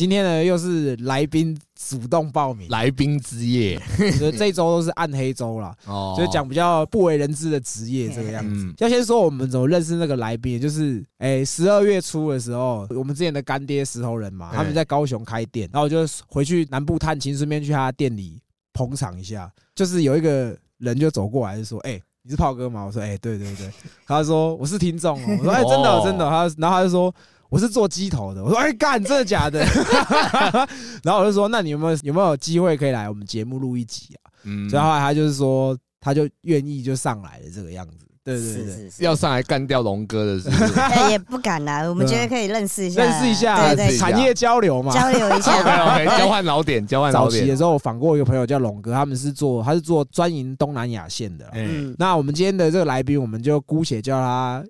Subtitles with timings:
[0.00, 3.78] 今天呢又是来宾主动报名，来宾之夜
[4.16, 8.50] 所以这一周都是暗黑周啦， 哦，就是讲比较不为人知的职业这个样子。
[8.64, 18.40] 嗯要先说我们怎么认识那个来宾，就是哎十二月初的时候，我们之前的干爹石头人嘛，他们在高雄开店，然后我就回去南部探亲，顺便去他店里
[18.72, 19.52] 捧场一下。
[19.74, 23.70] 就是有一个人就走过来就说：“哎、你是炮哥吗？”我说：“哎、对对对。”
[24.08, 27.14] 他说：“我是听众哦。”我说：“哎、真的哦真的。”他然后他就说。
[27.50, 29.58] 我是做鸡头的，我说哎干，真的假的？
[31.02, 34.30] 然后我就说，那你有没有有没有机会可以来我们节目录一集啊？
[34.44, 38.06] 嗯所以后来他就是说，他就愿意就上来了这个样子。
[38.22, 44.92] 对对对，是是是，要上来干掉龙哥的是不是 哎也不敢啦，我们觉得可以认识一下，认识一下对对，认识一下产业交流嘛。
[44.92, 45.94] 交流一下。
[45.94, 47.40] OK，交换老点，交换老点。
[47.40, 51.46] 早期的时候，我访过一个朋友叫龙哥，他们是做他是做专营东南亚线的。
[51.54, 54.62] 嗯，嗯，那我们今天的这个来宾，我们就姑且叫他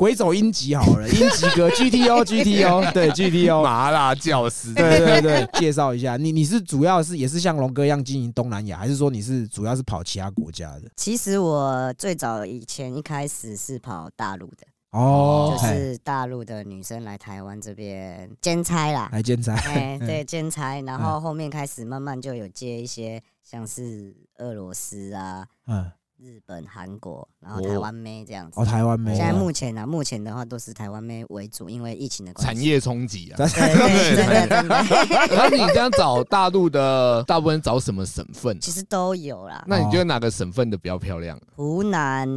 [0.00, 3.62] 鬼走音级好了，音级哥 GTO GTO 对 GTO。
[3.62, 10.84] 麻辣教师，对对对， 介绍一下，你你是主要是也是像龙哥一样经营东南亚，还是说你是主要是跑其他国家的？
[10.96, 19.10] 其实我最早以前一开始是跑大陆的，哦，就是大陆的女生来台湾这边兼差啦。
[19.12, 28.64] 来兼差，哎， 对，兼差，然后后面开始慢慢就有接一些像是俄罗斯啊、嗯，日本、韩国，然后哦台湾妹这样子哦，。
[28.64, 32.52] 台湾没有，现在目前呢、目前的话都是台湾妹为主，因为疫情的关系。
[32.52, 33.36] 产业冲击啊。
[35.30, 38.60] 那你这样找大陆的，大部分找什么省份？
[38.60, 39.64] 其实都有啦。
[39.66, 41.40] 那你觉得哪个省份的比较漂亮？
[41.56, 42.28] 湖南、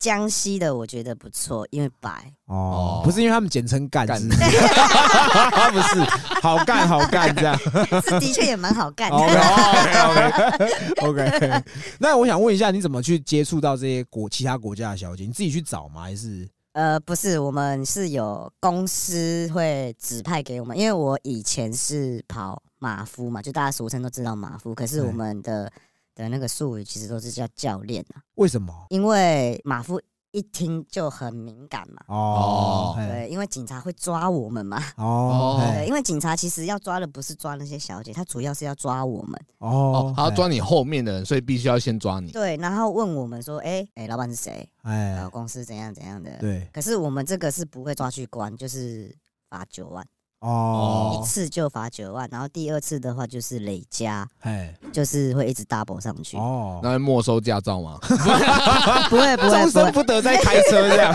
[0.00, 2.10] 江西的我觉得不错，因为白。
[2.46, 6.00] 哦哦，不是因为他们简称干，干是不是，
[6.42, 7.56] 好干好干这样。
[8.02, 9.16] 是的确也蛮好干的。
[9.16, 11.64] OK OK OK。
[11.98, 15.24] 那我想问一下，你怎么去接触到这些国其他国家的小姐？
[15.24, 16.00] 你自己去找吗？
[16.02, 25.70] 还是呃，不是，我们是有公司会指派给我们，因为我以前是跑马夫嘛，就大家俗称都知道马夫，可是我们的
[26.14, 28.86] 的那个术语其实都是叫教练啊，为什么？
[28.90, 30.00] 因为马夫
[30.32, 32.04] 一听就很敏感嘛。
[32.06, 34.80] 哦，对，因为警察会抓我们嘛。
[34.96, 39.40] 哦，哦对，因为警察其实要抓的不是抓那些小姐，他主要是要抓我们。
[39.58, 42.30] 哦哦，，他要抓你后面的人，所以必须要先抓你。
[42.30, 44.68] 对，然后问我们说，哎、哎、老板是谁？
[44.82, 46.30] 哎，然后公司怎样怎样的。
[46.38, 49.12] 对，可是我们这个是不会抓去关，就是
[49.48, 50.06] 罚九万，
[50.40, 56.36] 哦一，次就罚九万，然后第二次的话就是累加，哎，就是会一直 double 上去。
[56.38, 57.98] 哦，那会没收驾照吗？
[59.10, 61.12] 不会不会终身不会不得再开车这样，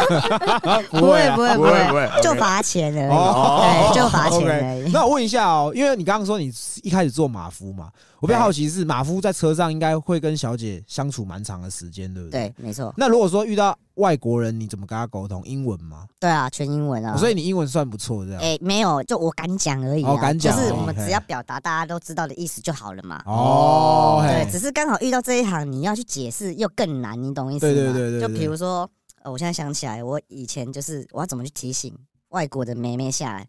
[0.91, 3.93] 不 不会啊不会不不会会，不会就罚钱而已。
[3.95, 4.91] 就罚钱而已。
[4.91, 6.51] 那我问一下哦，因为你刚刚说你
[6.83, 12.49] 一开始做马夫嘛，我比较好奇是马夫在车上应该会跟小姐相处蛮长的时间，对不对？
[12.49, 12.93] 对，没错。
[12.95, 15.41] 那如果说遇到外国人，你怎么跟他沟通？
[15.45, 16.05] 英文吗？
[16.19, 17.15] 对啊，全英文啊。
[17.17, 18.41] 所以你英文算不错，这样。
[18.41, 20.11] 哎，没有，就我敢讲而已啊。
[20.11, 23.21] 哦敢讲就是我们只要表达大家都知道的意思就好了嘛。
[23.25, 27.73] 哦，对，只是刚好遇到这一行，你要去解释又更难，你懂意思吗？
[27.73, 28.89] 对对对对对就比如说，
[29.23, 31.97] 呃，我现在想起来，我以前就是我要怎么去提醒
[32.29, 33.47] 外国的妹妹下来，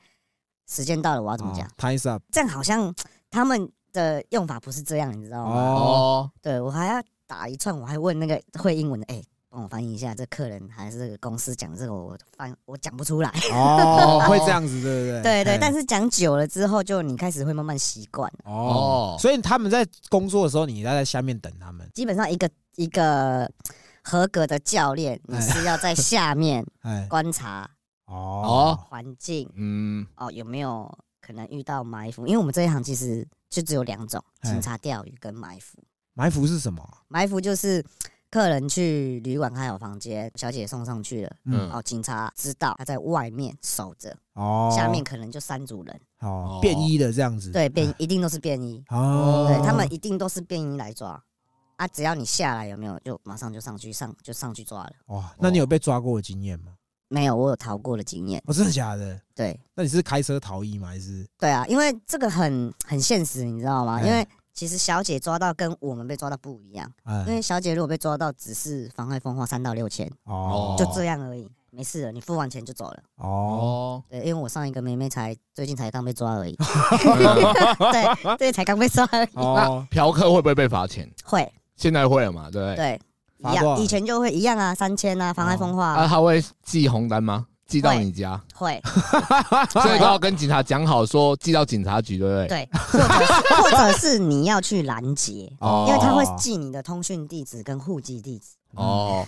[0.69, 1.67] 时间到了我要怎么讲？
[1.67, 2.23] 哦？Times up。
[2.31, 2.95] 这样好像
[3.31, 5.55] 他们的用法不是这样，你知道吗？
[5.55, 9.21] 哦，哦，对我还要打一串，我还问那个会英文的，哎、
[9.57, 13.31] 帮我翻译一下，这客人还是这个公司讲这个，我翻我讲不出来。
[13.55, 15.23] 哦，会这样 子，对不对？
[15.23, 18.31] 对对，但是讲久了之后，就你开始会慢慢习惯。
[18.45, 21.91] 哦哦，所以他们在工作的时候，你要在下面等他们。
[21.95, 23.51] 基本上一个一个
[24.05, 27.67] 合格的教练，你是要在下面 哎，观察
[28.05, 30.87] 哦，环境嗯，哦，有没有
[31.23, 32.27] 可能遇到埋伏？
[32.27, 35.79] 因为我们这一行其实就只有两种：哎警察钓鱼跟埋伏。
[36.13, 36.87] 埋伏是什么？
[37.09, 37.83] 埋伏就是
[38.37, 41.37] 客人去旅馆开好房间，小姐送上去了。
[41.47, 47.51] 嗯，哦，警察知道他在外面守着，哦，下面可能就三组人，哦哦便衣的这样子。
[47.51, 51.19] 对，便一定都是便衣，哦，对他们一定都是便衣来抓
[51.77, 51.89] 啊。
[51.89, 54.93] 只要你下来有没有，就马上就上去上就上去抓了。
[55.07, 56.75] 哇，那你有被抓过的经验吗？
[57.09, 58.43] 没有，我有逃过的经验。
[58.45, 59.19] 哦，真的假的？
[59.35, 60.89] 对那你是开车逃逸吗？
[60.89, 61.27] 还是？
[61.39, 63.99] 对啊，因为这个很很现实，你知道吗？
[63.99, 73.03] 哎因为其实小姐抓到跟我们被抓到不一样，因哎，为小姐如果被抓到只是妨碍风化三到六千，哦，就这样而已，没事了，你付完钱就走了。
[73.17, 76.57] 哦，哦，对，因为我上一个妹妹才最近才刚被抓而已，
[77.93, 79.29] 对对，才刚被抓而已。
[79.35, 81.07] 哦， 嫖客会不会被罚钱？
[81.23, 82.51] 会，现在会了嘛？
[82.51, 82.77] 对不对？
[82.77, 83.01] 对，
[83.53, 87.47] 一样，以前就会一样啊，三千啊，妨碍风化、啊，他会记红单吗？
[87.67, 88.81] 寄到你家，会，
[89.71, 92.49] 所以都要跟警察讲好，说寄到警察局，对不对？
[92.49, 93.33] 对，或者是
[93.63, 98.47] 或者是你要去拦截，哦因为他会记你的通讯地址跟户籍地址。
[98.77, 99.27] 哦，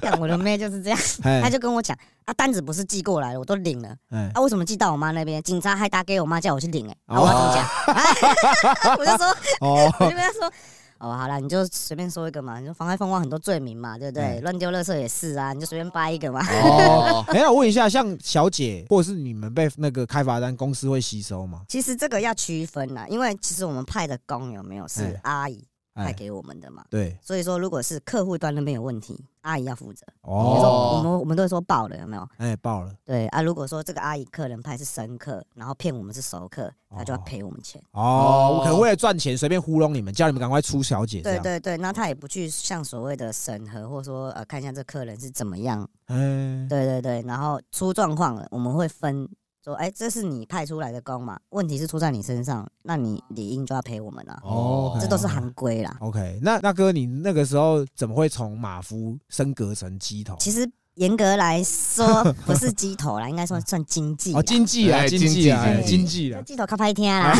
[0.00, 5.40] 干我的妹就是这样，哎他就跟我讲啊，单子不是寄过来了，我都领了，哎啊，为什么寄到我妈那边？
[5.42, 8.96] 警察还打给我妈叫我去领、欸，哎、我要怎么讲？
[8.98, 9.26] 我就说，
[9.60, 10.50] 哦我就跟他说。
[10.98, 14.38] 哦，好了，你就随便说一个嘛，你说妨碍风光很多罪名嘛，对不对？
[14.38, 16.40] 嗯乱丢垃圾也是啊，你就随便掰一个嘛。
[16.62, 21.62] 哦， 哎，那我问一下，像小姐或者是你们被那个开罚单，公司会吸收吗？
[21.68, 25.62] 其实这个要区分啦，因为其实我们派的工有没有是哎阿姨
[25.96, 30.06] 派哎，给我们的嘛，对，所以说如果是客户端那边有问题，阿姨要负责。
[30.20, 32.28] 哦，我们我们都会说爆了有没有？
[32.36, 37.82] 哎，爆了，对啊，如果说这个阿姨客人派是生客，然后骗我们是熟客，他就要哦赔我们钱。
[37.92, 45.88] 哦，我可能为了赚钱随便糊弄你们，叫你们赶快出小姐，对对对，那他也不去像所谓的审核，或者说呃看一下这客人是怎么样。
[46.08, 49.28] 嗯，对对对，然后出状况了，我们会分
[49.66, 55.96] 说，哎，这是你派出来的工嘛，问题是出在你身上，那你理应就要赔我们了，哦这都是行规啦。
[55.98, 60.36] OK，那那哥，你那个时候怎么会从马夫升格成鸡头？
[60.38, 64.32] 其实严格来说 不是鸡头啦，应该说算经济。
[64.34, 66.40] 哦，经济啊，哎经济啊，哎经济经济啊。
[66.42, 67.32] 鸡头靠拍天啦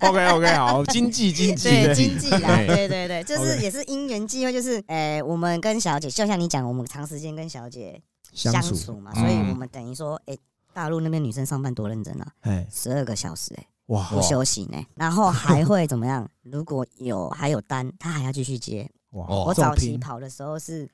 [0.00, 8.02] ，OK OK，好， 经济经济，对经济啦，对对对对，就是也是因缘际会，就是诶，我们跟小姐，就像你讲，我们长时间跟小姐
[8.38, 10.38] 相相处，嘛，嗯所以我们等于说，诶，
[10.72, 16.28] 大陆那边女生上班多认真啊，哎，十二个小时诶，哇，不休息呢，然后还会怎么样？
[16.44, 18.88] 如果有还有单，她还要继续接。
[19.10, 20.88] 我早期跑的时候是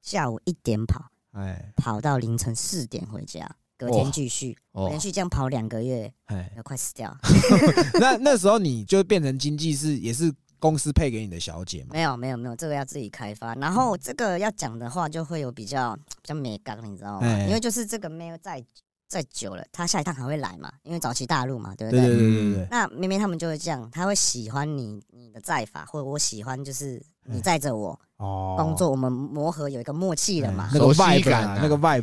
[0.00, 4.88] 下午一点跑，哎跑到凌晨四点回家，隔天哇继续，哦。
[4.88, 7.14] 连续这样跑两个月，哎，要快死掉。
[8.00, 11.90] 那那时候你就变成经济是也是公司配给你的小姐吗？
[11.92, 13.54] 没有没有没有，这个要自己开发。
[13.54, 17.26] 然后这个要讲的话，就会有比较 比较美感，你知道吗？
[17.26, 18.64] 哎因为就是这个没有再
[19.06, 22.08] 再久了，他下一趟还会来嘛，因为早期大陆嘛，对不对对？
[22.08, 30.70] 对对对对，那明明他们就会这样，他会喜欢你你的载法，或者我喜欢就是你载着我哦，工作，我们磨合有一个默契了嘛哎。
[30.74, 32.02] 那 vibe 感那个 vibe，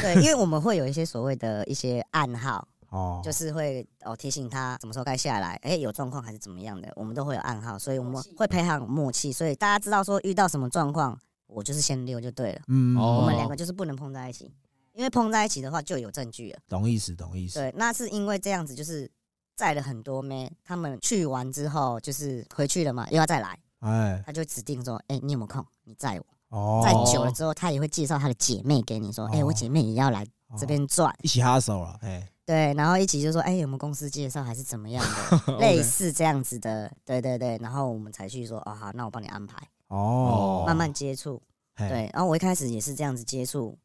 [0.00, 14.52] 对，因为 我们会有一些所谓的一些暗号，哦，就是会哦提醒他什么时候该下来，哎、有状况还是怎么样的，我们都会有暗号，所以我们会配合默契，所以大家知道说遇到什么状况，我就是先溜就对了，嗯，哦我们两个就是不能碰在一起，
[14.92, 16.58] 因为碰在一起的话就有证据了。
[16.68, 19.10] 懂意思懂意思，对，那是因为这样子就是
[19.56, 25.64] 载了很多妹，他们去完之后就是回去了嘛，又要再来，哎，他就指定说，哎、你有没有空？
[25.84, 26.26] 你载我。
[26.50, 30.26] 哦，载久了之后，他也会介绍他的姐妹给你说，哎、哦我姐妹也要来
[30.58, 31.14] 这边转。
[31.22, 35.04] 一起哈手了，哎，对，然后一起就说，哎、有没有公司介绍还是怎么样
[35.46, 39.56] 的， 类似这样子的，对对对，然后我们才去说，哦好，那我帮你安排，
[39.86, 41.40] 哦，慢慢接触，
[41.76, 43.78] 嘿，对，然后我一开始也是这样子接触，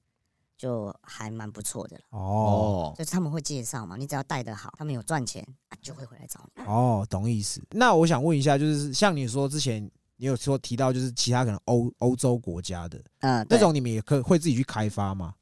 [0.57, 2.19] 就还蛮不错的了，哦。
[2.19, 6.63] 哦，就是他们会介绍嘛，你只要带的好，他们有赚钱啊，就会回来找你。
[6.63, 7.61] 哦，懂意思。
[7.69, 13.59] 那我想问一下，就是像你说之前你有说提到，就是其他可能欧欧洲国家的嗯，那对。
[13.59, 15.35] 种，你们也可会自己去开发吗？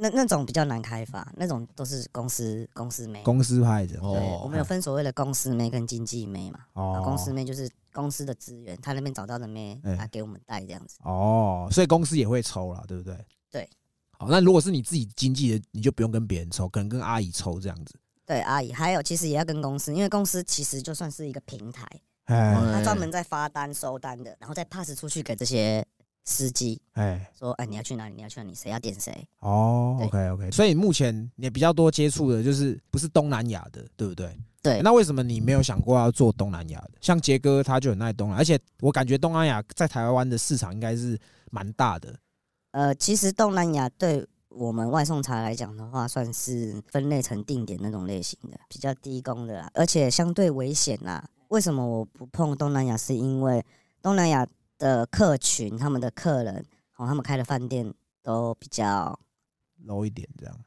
[0.00, 3.22] 那那种比较难开发，那种都是公司公司妹。
[3.22, 6.60] 公司派的对，哦我们有分所谓的公司妹跟经纪妹嘛。
[6.74, 10.98] 啊，哦，公司妹就是公司的资源，他那边找到的妹，哎啊，给我们带这样子。
[11.02, 13.16] 哦，所以公司也会抽啦，对不对？
[13.50, 13.68] 对。
[14.12, 17.94] 好，那如果是你自己经纪的，你就不用跟别人抽，可能跟阿姨抽这样子。
[18.26, 21.86] 对，阿姨，还有其实也要跟公司，因为公司其实就算是一个平台，
[22.24, 25.84] 哎他专门在发单收单的，然后再 pass 出去给这些
[26.28, 28.14] 司机，哎，说，哎，你要去哪里？
[28.14, 28.54] 你要去哪里？
[28.54, 29.26] 谁要点谁？
[29.40, 34.38] 哦，OK OK，所以目前你比较多接触的就是不是东南亚的，对不对？
[34.62, 36.90] 对，那为什么你没有想过要做东南亚的？
[37.00, 41.18] 像杰哥他就很爱东南亚，而且我感觉东南亚在台湾的市场应该是
[41.50, 42.14] 蛮大的。
[42.72, 51.26] 呃，其实东南亚对我们外送茶来讲的话，算是分类成定点那种类型的，比较低工的啦，而且相对危险啦。
[51.48, 52.94] 为什么我不碰东南亚？
[52.94, 53.64] 是因为
[54.02, 54.46] 东南亚
[54.78, 56.64] 的客群，他们的客人，
[56.96, 57.92] 哦，他们开的饭店
[58.22, 59.18] 都比较
[59.84, 60.58] low 一点这样。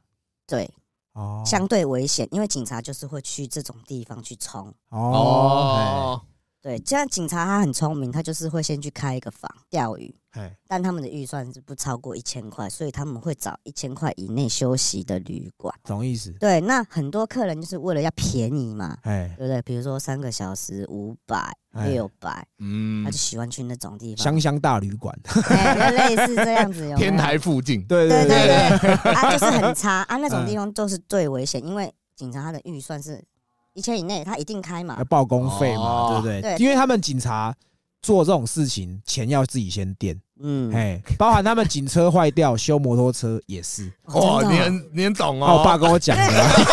[0.46, 0.70] 对，
[1.14, 4.68] 哦，相对危险，因为警察就是会去这种地方去冲。
[4.90, 6.22] 哦，哦，
[6.62, 15.74] 对，这样警察他很聪明，他就是会先去开一个房钓鱼，哎，但他们的预算是不超过一千块，所以他们会找一千块以内休息的旅馆。
[15.84, 16.32] 懂意思？
[16.40, 19.62] 对，那很多客人就是为了要便宜嘛，哎，对不对？
[19.64, 25.18] 比如说三个小时五百、哎六百，嗯他就，喜欢去那种地方，香香大旅馆。
[25.50, 33.20] 哎 类似这样子，有有天台附近，对对对对对，啊，就是很差啊，那种嗯地方就是最危险，因为警察他的预算是
[33.74, 35.04] 一千以内，他一定开嘛要。
[35.06, 36.42] 报公费嘛，哦对不对？
[36.42, 37.56] 对因为他们警察
[38.02, 43.92] 做这种事情，钱要自己先垫，嗯，哎，包含他们警车坏掉修摩托车也是。
[44.14, 45.78] 哇，你很你很懂哦，我爸哦。
[45.78, 46.24] 跟我讲的，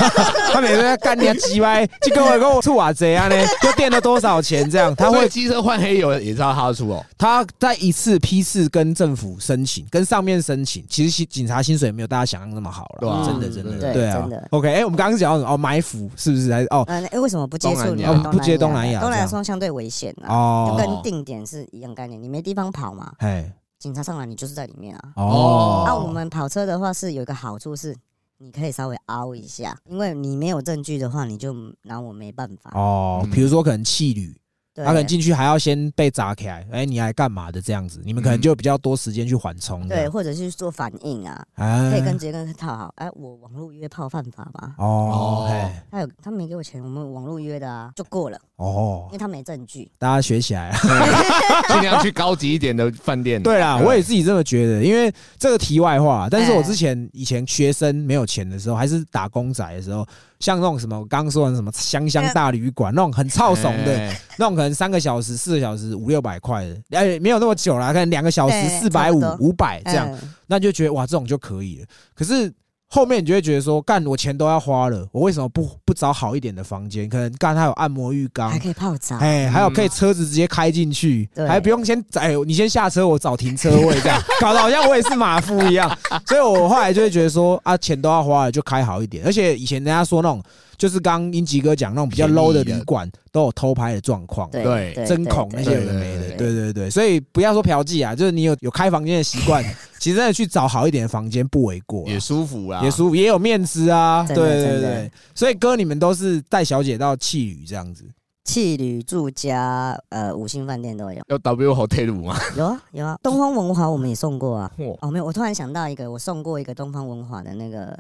[0.53, 4.95] 他每次在干你啊鸡歪，就跟我跟我出瓦贼啊呢，又垫了多少钱这样？
[4.97, 7.05] 他会机车换黑油也知道他出哦。
[7.17, 14.29] 他在一次批次跟政府申请，跟上面申请，其实警察薪水没有大家想象那么好了，啊真的真的嗯对对啊。
[14.51, 15.55] OK，哎，我们刚刚讲到什么？
[15.55, 16.53] 哦，埋伏是不是？
[16.53, 17.95] 还是哦呃，那为什么不接触
[18.33, 25.13] 不接东南亚东南亚说相对危险啊，哦就跟定点是一样概念，你没地方跑嘛，哎警察上来你就是在里面啊。
[25.17, 27.97] 哦，那、我们跑车的话是有一个好处是，
[28.39, 32.71] 你可以稍微凹一下，因为你没有证据的话，你就拿我没办法。
[32.75, 34.39] 哦，嗯比如说可能气旅，对，
[34.85, 38.01] 他可能进去还要先被砸起来，哎，你来干嘛的这样子？
[38.05, 42.93] 你们可能就有比较多时间去缓冲这对，或者是做反应啊，哎可以跟直接跟他套好。
[42.97, 44.75] 哎，我网络约炮犯法吗？
[44.79, 45.49] 哦
[45.91, 49.91] 他有他没给我钱，我们网络约的啊，就过了，哦因为，他没证据。
[49.99, 50.79] 大家学起来啊。
[51.69, 53.43] 尽量去高级一点的饭店。
[53.43, 60.07] 对啦，我也自己这么觉得，因为这个题外话，但是我哎之前以前学生没有钱的时候，还是打工仔的时候，
[60.41, 64.21] 像那种什么我刚刚说的什么香香大旅馆那种很超怂的，哎。
[64.39, 70.35] 那种可能三个小时、四个小时、五六百块的，哎，没有那么久啦，可能两个小时四百五五百这样，嗯。
[70.47, 71.87] 那就觉得哇，这种就可以了。
[72.15, 72.53] 可是
[72.91, 77.07] 后面你就会觉得说，干我钱都要花了，我为什么不不找好一点的房间？
[77.09, 79.19] 可能干它有按摩浴缸还，可以泡澡。
[79.19, 85.95] 哎，还有可以车子直接开进去，对还不用先哎，你先下车，我找停车位这样， 搞得好像我也是马夫一样。
[86.27, 89.23] 所以我后来就会觉得说啊，钱都要花了，就开好一点。
[89.27, 90.43] 而且以前人家说那种，
[90.79, 94.49] 就是刚刚英吉哥讲那种比较 low 的的旅馆，都有偷拍的状况。
[94.51, 99.63] 对针孔那些有的没的，对对对，所以不要说嫖妓啊，就是你有有开房间的习惯，
[99.99, 105.13] 其实真的去找好一点的房间不为过啊，也舒服啊，也舒服，也有面子啊，对对对。
[105.35, 108.05] 所以哥，你们都是带小姐到气旅这样子，
[108.45, 112.39] 气旅住家呃五星饭店都有，有 W hotel 吗？
[112.57, 113.19] 有啊有啊。
[113.21, 114.71] 东方文华我们也送过啊。
[114.79, 117.99] 嚯哦，没有，我突然想到一个，我送过一个东方文华的那个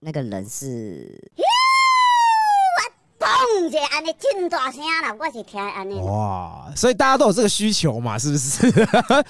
[0.00, 1.18] 那个人是
[3.22, 5.94] 嘣一下安尼真大声啦，我是听安尼。
[6.00, 6.72] 哇！
[6.74, 8.70] 所以大家都有这个需求嘛，是不是？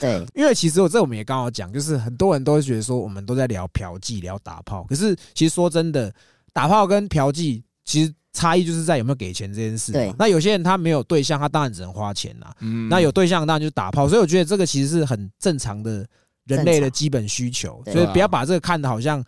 [0.00, 6.10] 对 因为其实我这我们也刚好讲，就是很多人都会觉得说我们都在聊嫖妓、聊打炮，可是其实说真的，
[6.54, 9.92] 打炮跟嫖妓其实差异就是在有没有给钱这件事。
[9.92, 12.50] 对那有些人他没有对象，他当然只能花钱啦。
[12.60, 16.06] 嗯那有对象当然就是打炮，所以我觉得这个其实是很正常的
[16.46, 19.22] 人类的基本需求，所以不要把这个看的好像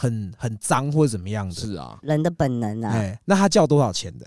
[0.00, 1.54] 很很脏或者怎么样的。
[1.54, 4.26] 是啊，人的本能啊，哎，那他叫多少钱的？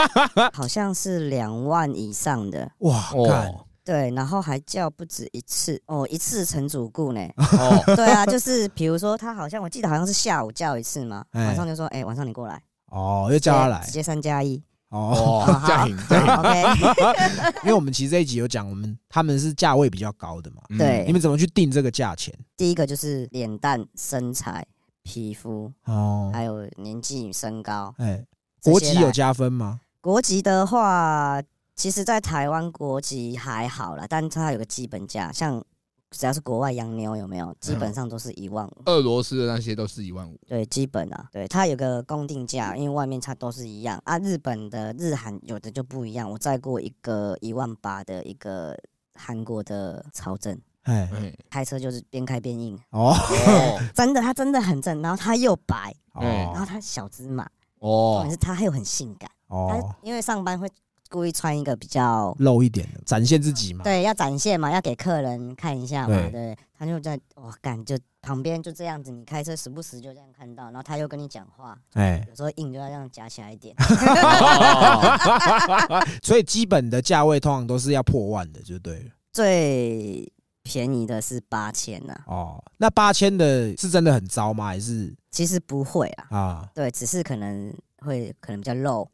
[0.54, 2.70] 好像是两万以上的。
[2.78, 2.98] 哇，
[3.28, 5.78] 看哦对，然后还叫不止一次。
[5.86, 7.20] 哦，一次成主顾呢。
[7.36, 11.46] 哦， 对啊，就是比如说他好像我记得好像是下午叫一次嘛，哎。
[11.46, 13.82] 晚上就说哎、晚上你过来，哦，又叫他来。
[13.84, 14.62] 直接三加一。
[14.90, 21.04] 哦，哦，这样赢这样赢 OK， 因为我们其实这一集有讲，我们他们是价位比较高的嘛，嗯对。
[21.06, 22.34] 你们怎么去定这个价钱？
[22.56, 24.66] 第一个就是脸蛋、身材、
[25.02, 27.94] 皮肤，哦，还有年纪、身高。
[27.98, 28.26] 哎，
[28.62, 29.80] 国籍有加分吗？
[30.00, 31.42] 国籍的话，
[31.74, 35.62] 其实在台湾国籍还好啦，但它有个基本价，像
[36.10, 38.82] 只要是国外洋妞有没有，基本上都是一万五。
[38.86, 44.18] 俄罗斯的那些都是一万五，对，基本啊，对，它有个公定价，因为外面它都是一样啊。
[44.18, 48.76] 日本的日韩有的就不一样，我载过一个一万八的一个
[49.14, 50.58] 韩国的朝正，
[50.90, 53.14] 哎，哎，开车就是边开边硬，哦。
[53.14, 53.80] 哦。
[53.94, 60.68] 真的，他真的很正，然后他又白，然后哦他小芝麻，重哦点是他又很性感，他哦，因为上班会
[61.08, 62.34] 故意穿一个比较。
[62.38, 63.84] 露一点的，展现自己嘛。
[63.84, 66.30] 对，要展现嘛，要给客人看一下嘛，对。
[66.30, 79.10] 对，他就在哇，干就旁边就这样子，你开车时不时就这样看到，然后他又跟你讲话，哎，有时候硬就要这样夹起来一点，哦 所以基本的价位通常都是要破万的，就对了。
[79.32, 80.30] 最
[80.62, 84.66] 便宜的是八千呐，哦，那八千的是真的很糟吗？
[84.66, 86.68] 还是其实不会啊，啊？
[86.74, 89.08] 对，只是可能会可能比较露，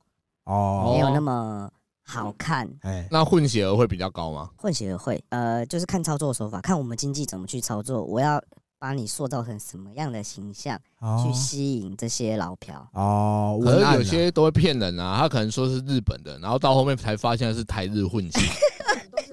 [0.44, 1.70] 哦，没有那么
[2.04, 2.68] 好看。
[2.82, 4.50] 哎，那混血儿会比较高吗？
[4.56, 8.42] 混血儿会，呃，就是看操作手法，看我们经济怎么去操作，我要
[8.78, 12.86] 把你塑造成什么样的形象，哦去吸引这些老漂。
[12.92, 18.40] 哦，可是文案啊有些都会骗人啊，他可能说是日本的，然后到后面才发现是台日混血，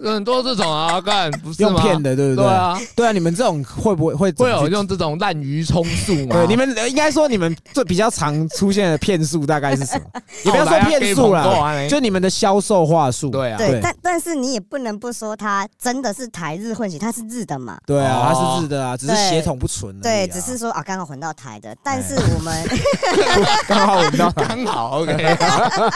[0.02, 1.72] 很多这种啊，干不是吗？
[1.72, 2.46] 用骗的，对不对？
[2.46, 6.36] 对啊，对啊，你们这种会不会会会有用这种滥竽充数吗？
[6.36, 10.22] 对，你们呃应该说你们最比较常出现的骗术大概是什么？
[10.44, 13.30] 也不要说骗术啦，啦就你们的销售话术。
[13.30, 17.78] 对啊，对，但但是你也不能不说他真的是台日混血，他是日的嘛。
[17.86, 20.04] 对啊，哦它是日的啊，只是对血统不纯而已啊。
[20.04, 22.68] 对，只是说啊，刚好混到台的，但是哎我们
[23.68, 24.44] 刚好闻到它。
[24.44, 25.38] 刚好 OK，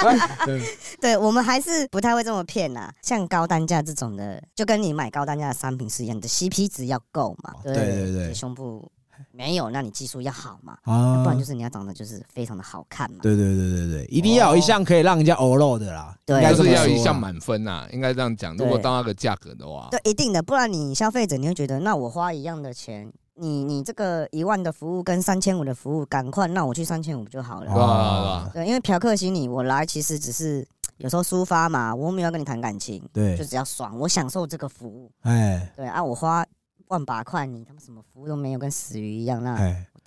[1.01, 2.89] 对我们还是不太会这么骗呐。
[3.01, 7.53] 像高单价这种的，就跟你买高单价的商品是一样的，CP 值要够嘛。
[7.63, 8.91] 对对对你胸部
[9.31, 13.19] 没有，那你技术要好嘛，啊不然就是你要长得就是非常的好看嘛。
[13.21, 18.55] 对对对对对，一定要有一项可以让人家欧肉的啦，对应该就是要一项满分呐，应该这样讲。
[18.57, 28.51] 如果对到那个价格的话，对，一定的，不然你消费者你会觉得，那我花一样的钱，你你这个一万的服务跟三千五的服务，赶快，那我去三千五就好了。
[28.53, 28.61] 对？
[28.61, 28.65] 对？
[28.65, 30.67] 对，因为嫖客心理，我来其实只是
[30.97, 33.37] 有时候抒发嘛，我没有要跟你谈感情，对。
[33.37, 35.11] 就，只要爽，我享受这个服务。
[35.21, 35.71] 哎。
[35.75, 36.45] 对啊，我花
[36.87, 39.55] 万把块，你他妈什么服务都没有，跟死鱼一样，那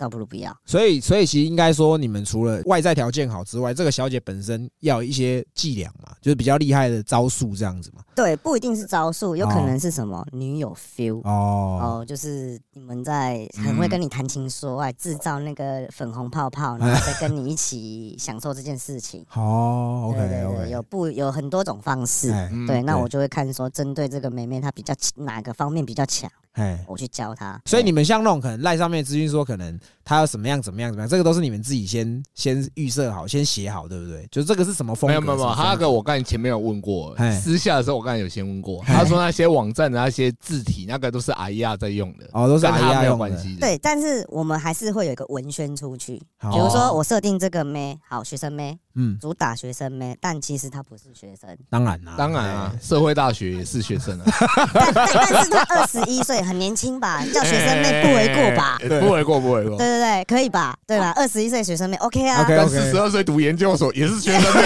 [0.01, 0.51] 倒不如不要。
[0.65, 8.01] 所以所以其实应该说，你们除了外在条件好之外，这个小姐本身要有一些伎俩嘛，就是比较厉害的招数这样子嘛。
[8.15, 11.21] 对，不一定是招数，有可能是什么女友 feel。
[11.23, 19.23] 哦，哦，就是你们在很会跟你谈情说爱，制造那个粉红泡泡，然后再跟你一起享受这件事情。
[19.29, 22.31] 好对对，OK 对，有不有很多种方式。
[22.31, 27.61] 哎嗯对，那我就会看说，针对这个妹妹她比较哪个方面比较强，哎，我去教他。
[27.65, 29.79] 所以你们像那种可能赖上面资讯说，可能
[30.11, 34.27] 她要怎么样怎么样怎么样，这个都是你们自己先先预设好，先写好，对不对？
[34.29, 35.07] 就这个是什么风格？
[35.07, 43.17] 没有没有没有，他那个我刚才前面有问过，私下的时候我刚才有先问过，他说那些网站的那些字体那个都是阿亚在用的，哦，都是阿亚用的。
[43.17, 43.61] 关系的。
[43.61, 54.25] 对，但是我们还是会有一个文宣出去，比如说我设定这个妹，好学生妹，嗯，主打学生妹，但其实他不是学生，当然啦，当然啊，社会大学也是学生啊，
[54.73, 57.23] 但是他二十一岁，很年轻吧？
[57.33, 58.77] 叫学生妹不为过吧？
[58.81, 59.87] 哎不为过，不为过对。
[59.87, 60.75] 对对，可以吧？
[60.87, 61.13] 对吧？
[61.15, 62.41] 二十一岁学生妹，OK 啊。
[62.41, 64.61] OK 但四十二岁读研究所也是学生妹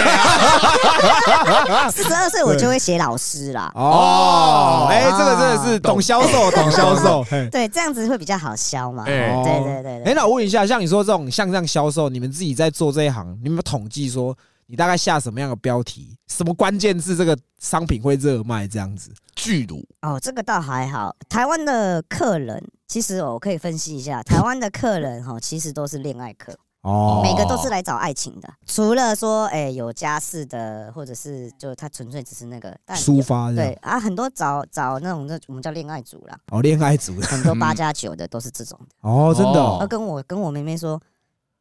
[1.70, 3.70] 啊，四十二岁我就会写老师啦。
[3.74, 7.22] 哦，哎，这个真的是懂销售，懂销售。
[7.30, 9.04] 嘿对，这样子会比较好销嘛。
[9.06, 14.34] 哎哦对对对哎，那我问一下，像你说这种像这样销售，你们自己在做这一行，你们有没有统计说
[14.66, 19.12] 你大概下什么样的标题，什么关键字这个商品会热卖这样子？
[19.34, 21.14] 巨乳哦，这个倒还好。
[21.28, 28.48] 台湾的客人，其实我可以分析一下，台湾的客人哈，其实都是恋爱客，哦每个都是来找爱情的。
[28.66, 39.08] 除了说，哎，有家室的，或者是就他纯粹只是那个，但抒发对啊，很多找找那种那我们叫恋爱组啦，哦，恋爱组的很多八加九的都是这种的。
[39.08, 41.00] 哦，真的他跟我跟我妹妹说，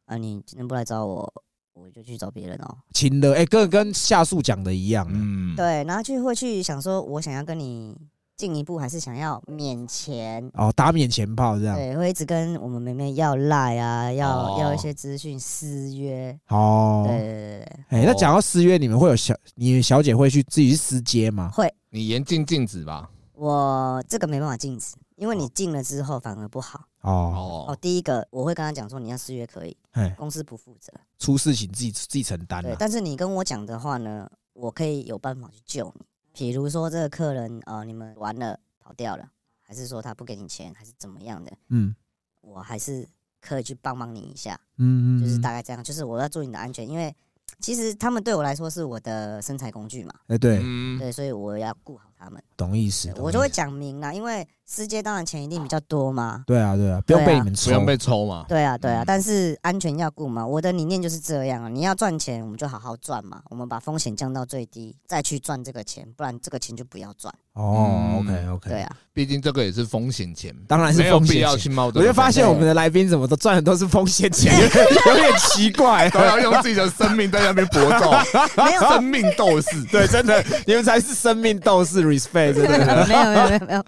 [0.05, 1.31] 啊，你今天不来找我，
[1.75, 2.77] 我就去找别人哦。
[2.93, 7.95] 请的，哎，跟跟下述讲的一样，嗯，对，然后就会去想说，我想要跟你
[8.37, 10.49] 进一步，还是想要免钱？
[10.55, 16.37] 哦，打免钱炮这样，对，会一直跟我们妹妹要赖啊，要、哦要一些资讯私约。
[16.47, 21.49] 哦对，对对对，哎，那讲到私约，你们会有小，你小姐会去自己去私接吗？
[21.53, 21.71] 会。
[21.89, 23.09] 你严禁禁止吧？
[23.33, 26.79] 我这个没办法禁止，因为你进了之后反而不好。
[27.01, 30.91] 哦，哦，哦，第一个我会跟他讲说，你要失约可以，哎，公司不负责。
[31.19, 36.05] 出事情自己自己承担对，但是你跟我讲的话呢，我可以有办法去救你。
[36.33, 39.29] 比如说这个客人呃，你们玩了跑掉了，
[39.61, 41.95] 还是说他不给你钱，还是怎么样的，嗯
[42.41, 43.07] 我还是
[43.39, 45.83] 可以去帮忙你一下，嗯嗯，就是嗯大概这样。
[45.83, 47.15] 就是我要注意你的安全，因为
[47.59, 52.43] 其实他们对我来说是我的生财工具嘛，哎，对，嗯，对，所以我要顾好他们。
[52.57, 56.43] 懂意思对，我就会讲明啦，因为私接当然钱一定比较多嘛。
[56.47, 58.45] 对啊对啊，不用被你们抽，不用被抽嘛。
[58.47, 60.45] 对啊，对啊，嗯但是安全要顾嘛。
[60.45, 67.33] 我的理念就是这样啊，你要赚钱，我们就好好赚嘛，我们把风险降到最低，再去赚这个钱，不然这个钱就不要赚。
[67.53, 72.09] 哦嗯，OK OK，对，啊，毕竟这个也是风险钱，当然是没有风险必要去冒这个风险。
[72.09, 76.09] 我就发现我们的来宾怎么都赚的都是风险钱， 有点有点奇怪。
[76.09, 78.11] 都要用自己的生命在那边搏斗，
[78.63, 79.81] 没有生命斗士。
[79.85, 83.05] 对，真的，你们才是生命斗士，respect，真的。
[83.07, 83.85] 没有没有没有没有，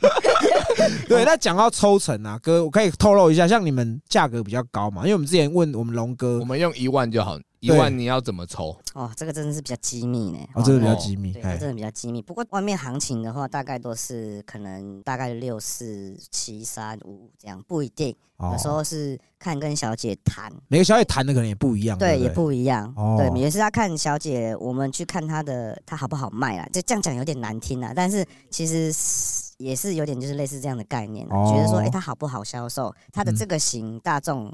[1.07, 8.75] 对，那讲到抽成啊，哥，我可以透露一下，像你们价格比较高嘛，因为我们之前问我们龙哥我，们用一万就好，一万你要怎么抽？
[8.93, 10.39] 哦，这个真的是比较机密呢。
[10.53, 12.21] 哦，这个比较哦机密，对，它哎真的比较机密。
[12.21, 18.15] 不过外面行情的话，大概都是可能大概六四七三五五这样，不一定。
[18.37, 22.93] 哦有时候是看跟小姐谈，每个小姐谈的可能也不一样，对，也不一样。
[22.95, 26.69] 哦对，也是要看小姐，我们去看她的她好不好卖啦。
[26.71, 34.53] 就这样讲有点难听啊，但是其实是也是有点就是类似这样的概念觉得说，哎、它好不好销售，它的嗯这个型大众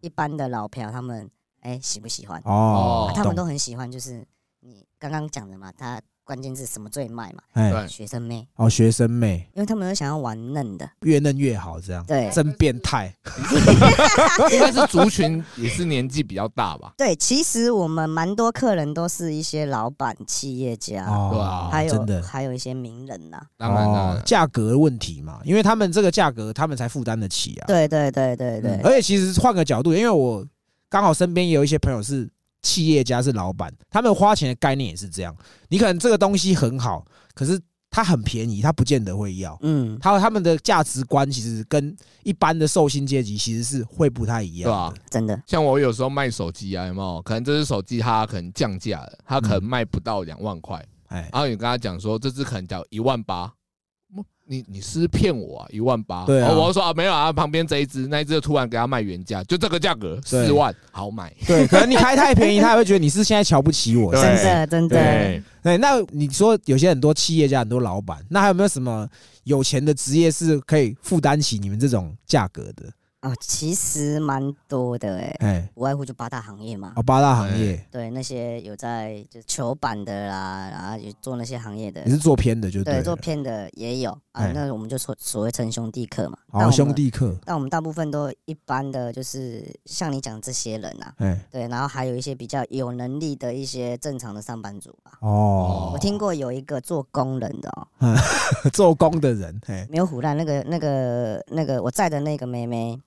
[0.00, 2.40] 一般的老嫖他们哎、喜不喜欢？
[2.44, 4.26] 哦哦，他们都很喜欢，就是
[4.60, 6.00] 你刚刚讲的嘛，他
[6.32, 7.86] 关键字什么最卖嘛，哎。
[7.86, 9.46] 学生妹，哦，学生妹。
[9.54, 12.02] 因为他们都想要玩嫩的，越嫩越好，这样。
[12.06, 12.30] 对。
[12.32, 13.14] 真变态。
[14.50, 16.94] 应该是族群也是年纪比较大吧？
[16.96, 22.22] 对，其实我们蛮多客人都是一些老板、企业家，对哦啊，还有真的。
[22.22, 27.66] 还有一些名人呐、当然哦了，价格问题嘛，因为他们这个价格他们才负担得起啊。
[27.66, 30.42] 对对对对对，而且其实换个角度，因为我
[30.88, 32.26] 刚好身边也有一些朋友是
[32.62, 35.36] 企业家是老板，他们花钱的概念也是这样。
[35.68, 39.58] 你可能这个东西很好，可是它很便宜，他不见得会要。
[39.60, 45.02] 嗯，他他们的价值观其实跟一般的寿星阶级其实是会不太一样对吧的。
[45.10, 47.20] 真的，像我有时候卖手机啊，有没有？
[47.20, 53.52] 可能这只手机它可能降价了，它可能卖不到两万块，哎，然后你跟他讲说这只可能叫一万八，
[54.44, 55.66] 你你是不是骗我啊？
[55.70, 56.26] 一万八？
[56.26, 61.32] 对啊哦我就说啊没有啊，旁边这一只那一只突然给他卖原价，就这个价格对四万，好买。
[61.46, 64.10] 对，可能你开太便宜，他也会觉得你是现在瞧不起我。
[64.12, 69.08] 对真的真的，对，对，那你说有些很多企业家、很多老板，那还有没有什么
[69.44, 72.84] 有钱的职业是可以负担起你们这种价格的？
[73.22, 77.02] 哦，其实蛮多的哎，哎，无外乎就八大行业嘛哦，。
[77.02, 84.52] 八大行业，对，那些有在就是球板的啦，然后有做那些行业的你，是做偏的就对，了做偏的也有啊哎。
[84.52, 86.36] 那我们就所所谓称兄弟客嘛。
[86.50, 95.12] 但好我们兄弟客，但我们大部分都一般的，就是像你讲这些人啊，哎，对，然后还有一些比较有能力的一些正常的上班族吧。
[95.20, 97.86] 哦我，听过有一个做工人的哦，
[98.74, 103.00] 做工的人，哎，没有唬烂，那个那个那个我在的那个妹妹，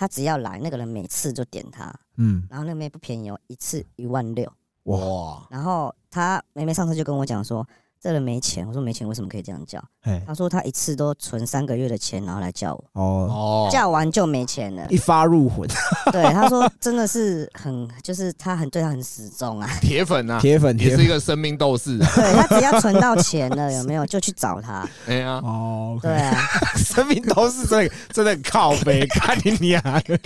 [0.00, 4.50] 她只要来，那个人每次就点他，嗯，然后那个妹不便宜哦，一次一万六，
[4.84, 7.68] 哇，然后他妹妹上次就跟我讲说。
[8.02, 9.78] 这人没钱，我说没钱，为什么可以这样叫？
[10.02, 14.86] 哎，她说他一次都存三个月的钱，然后来叫我，哦，哦，叫完就没钱了。
[14.88, 15.68] 一发入魂，
[16.10, 19.68] 对，他说真的是很，就是他很对他很始终啊。
[19.82, 22.08] 铁粉啊， 铁粉，也是一，个生命斗士啊。
[22.16, 24.88] 对他只要存到钱了，有没有就去找他。
[25.06, 26.40] 哎呀，哦，对啊，
[26.76, 30.18] 生命斗士真的，真的很靠背，看你娘的。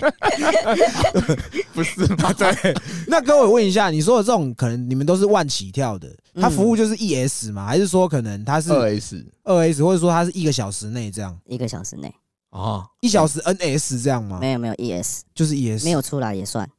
[1.73, 2.31] 不是吗？
[2.31, 2.73] 对，
[3.07, 6.07] 那各位问一下，你说的这种可能你们都是万起跳的，
[6.41, 7.65] 它服务就是 ES 嘛？
[7.65, 12.13] 还是说可能它是二 S 二 S，或者说它是一个小时内这样，一个小时内
[12.49, 14.39] 啊，一小时 NS 这样吗？
[14.39, 16.69] 没有没有 ES，就是 ES，没有出来也算，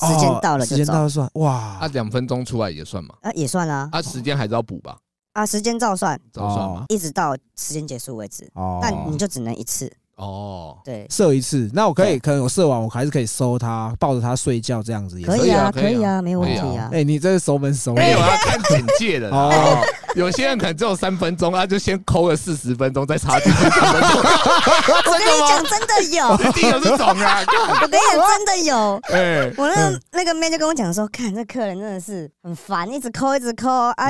[0.00, 3.14] 哦时间到了就走时间到了算哇啊，，两分钟出来也算嘛？
[3.22, 4.96] 啊，也算啊啊，时间还是要补吧？
[5.32, 6.84] 啊，时间照算，照算嘛？
[6.88, 9.92] 一直到时间结束为止，哦，但你就只能一次。
[10.16, 15.36] 哦，对，射一次，那我可以可能我射完，我还是可以收他，抱着他睡觉这样子也可。
[15.38, 16.88] 以啊，可以啊可以啊，没有问题啊。
[16.92, 19.84] 哎，你这是熟门熟没有路要看简介的 哦哦。
[20.14, 27.42] 有些人可能只有三分钟，他就先抠了四十分钟，再插进去三分钟，我跟你讲，真的有，一定有这种啊！
[27.82, 29.00] 我跟你讲，真的有。
[29.10, 34.08] 哎，我那个那个妹就跟我讲说，看这客人真的是很烦，一直抠一直抠啊，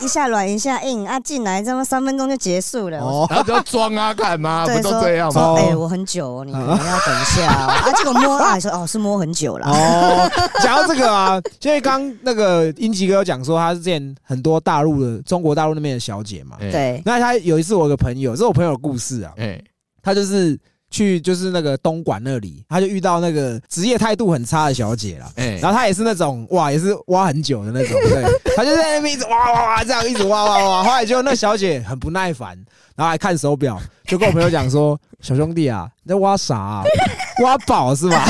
[0.00, 2.98] 一下软一下硬啊，进来这么三分钟就结束了。
[3.00, 4.66] 哦，然后就要装啊，干嘛？
[4.66, 5.40] 不都说这样吗？
[5.40, 7.68] 说哎、我很久哦，你可能要等一下哦。
[7.68, 9.66] 啊，结果摸啊，说哦是摸很久了。
[9.66, 10.30] 哦，
[10.62, 16.56] 讲到这个啊，因为刚那个英吉哥有讲说，他是之前很多大陆的中国大陆那边的小姐嘛。
[16.60, 19.60] 哎，对，那他有一次我有个朋友，这是我朋友的故事啊，哎，
[20.02, 20.58] 他就是
[20.96, 25.30] 去就是那个东莞那里，他就遇到那个职业态度很差的小姐了。
[25.36, 28.24] 哎，然后他也是那种哇，也是挖很久的那种，对，
[28.56, 30.82] 他就在那边一直挖挖挖，这样一直挖挖挖。
[30.82, 32.56] 后来就那小姐很不耐烦，
[32.94, 36.82] 然后还看手表，就跟我朋友讲说：“小兄弟啊，你在挖啥、啊？
[37.42, 38.24] 挖宝是吧？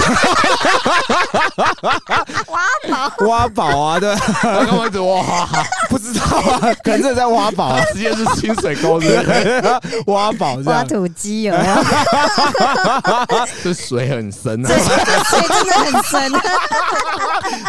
[2.49, 5.47] 挖宝， 挖宝啊，对，他跟我一直挖，
[5.89, 10.81] 不知道啊，可能是在挖宝啊，直接是清水沟的，挖宝这样。
[10.81, 11.75] 挖土机有没有？
[13.63, 14.69] 这水很深啊。
[14.69, 16.33] 水真的很深。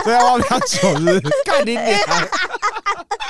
[0.03, 1.21] 对啊，挖比较久是不是？
[1.45, 1.99] 看你脸，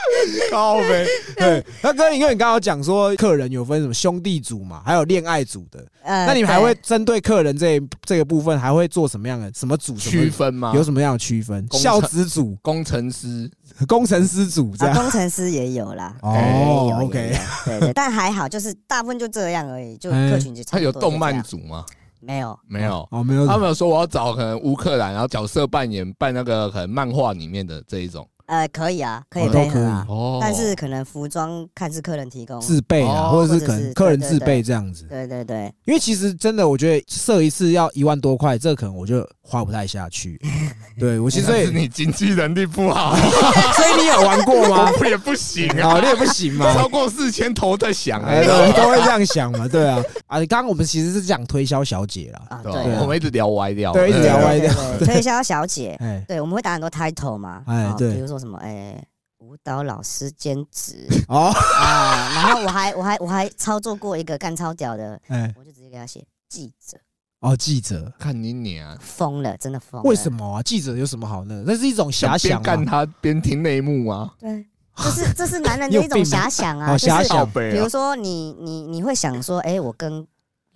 [0.52, 1.06] 高呗。
[1.36, 10.72] 对，那哥，因为你刚刚讲说客人有分什么兄弟组嘛，还有恋爱组的，呃那你们还会针对客人这这个部分，还会做什么样的什么组区分吗？
[10.76, 11.68] 有什么样的区分？
[11.72, 13.50] 孝子组、工程师
[13.88, 15.02] 工程师组这啊，样。
[15.02, 16.16] 工程师也有啦。
[16.22, 21.86] 哦 OK 对对，但还好，就是大部分就这样而已，就哎客群就差他有不多就动漫组吗？
[22.20, 22.60] 没有？
[22.68, 23.08] 没有。
[23.12, 30.40] 哦，没有，他们有说我要找可能乌克兰，然后角色扮演扮那个可能漫画里面的这一种呃，可以啊，可以哦都可以配合啊，哦。
[30.42, 32.60] 但是可能服装看是客人提供。
[32.62, 35.04] 自备啊，哦或者是可能客人自备这样子。
[35.10, 40.40] 对对对，因为其实真的，我觉得设一次要一万多块，这可能我就花不太下去。
[41.00, 43.16] 对我其实是你经济能力不好，
[43.76, 44.92] 所以你有玩过吗？
[45.00, 46.74] 我也不行哦，啊你，也不行嘛。
[46.74, 50.02] 超过四千头在想哎，都会这样想嘛，对啊。
[50.26, 54.74] 啊，刚刚我们其实是讲推销小姐啦，啊，对我们一直聊歪掉，对一直聊歪掉。
[55.00, 58.14] 推销小姐，哎，对，我们会打很多 title 嘛，啊哎对。
[58.14, 59.04] 比如说什么，哎，
[59.40, 66.98] 舞蹈老师兼职 哦，啊，然后我还我还我还操作过一个干超屌的， 哎，我就直接给他写记者，
[67.40, 70.10] 哦，记者，看你娘，疯了，真的疯了。
[70.10, 70.32] 为什？
[70.32, 70.62] 么啊？
[70.64, 71.64] 记者有什么好呢？
[71.68, 72.86] 那是一种遐想边干。
[72.86, 80.26] 他边听内幕啊，对，这是这是男人的 一种遐想哦啊，就是遐想比如说你你你会想说，哎，我跟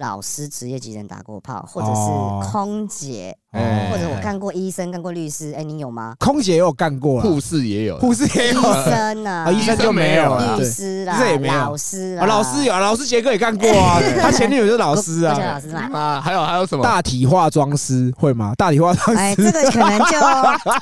[0.02, 5.54] 老师、职业级人打过炮，或者哦是空姐，哎或者我干过医生、干过律师。
[5.56, 6.16] 哎，你有吗？
[6.20, 10.72] 空姐也有干过护，士也有，护士也医有，生啊啊，，医生就没有了，律对。
[10.72, 15.38] 师啦这也没，有老师啊，啦，老师有，老师杰哥也干过啊， 他前女友就是老师啊。
[15.38, 15.90] 老师嘛。
[15.94, 16.84] 啊，还有还有什么？
[16.84, 18.54] 大体化妆师会吗？
[18.58, 20.18] 大体化妆哎，师，这个可能就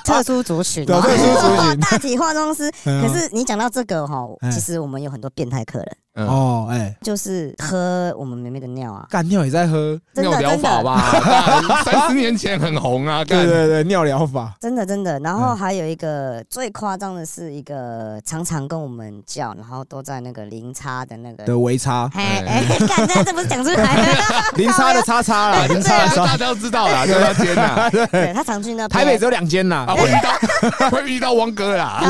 [0.06, 2.72] 特殊族群特殊族群 大体化妆师。
[2.86, 11.02] 嗯可是你讲到这个哈哎，其实我们有很多变态客人，嗯，哦，哎，就是喝我们妹妹的尿啊，干尿也在喝，真尿疗法吧，
[11.86, 13.40] 三十年前很红啊，干。
[13.40, 15.18] 对对对，尿疗法，真的真的。
[15.20, 15.58] 然后嗯。
[15.60, 21.44] 还有一个最夸张的是一个常常跟我们叫，然后都在那个零差的那个。
[21.44, 22.44] 的微差，哎。
[22.48, 24.14] 哎，看这这不是讲出来了？
[24.56, 27.34] 零差的叉叉啦，零差的叉，大家都知道啦，对吧？
[27.34, 28.34] 天哪，对。
[28.34, 28.90] 他常去那边。
[28.90, 29.96] 台北只有两间啦啊，。
[29.96, 32.02] 会遇到会遇到汪哥啦，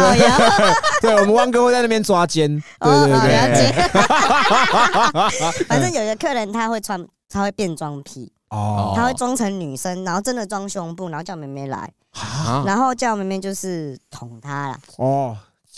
[1.02, 2.48] 对，我们汪哥会在那边抓奸，
[2.80, 3.90] 对哦，对对，哦了解。
[5.68, 8.94] 反正有一个客人他会穿，他会变装癖，哦。
[8.96, 15.38] 他会装成女生，然后真的装胸部，然后叫妹妹来，啊，然后叫妹妹就是捅他啦，哦，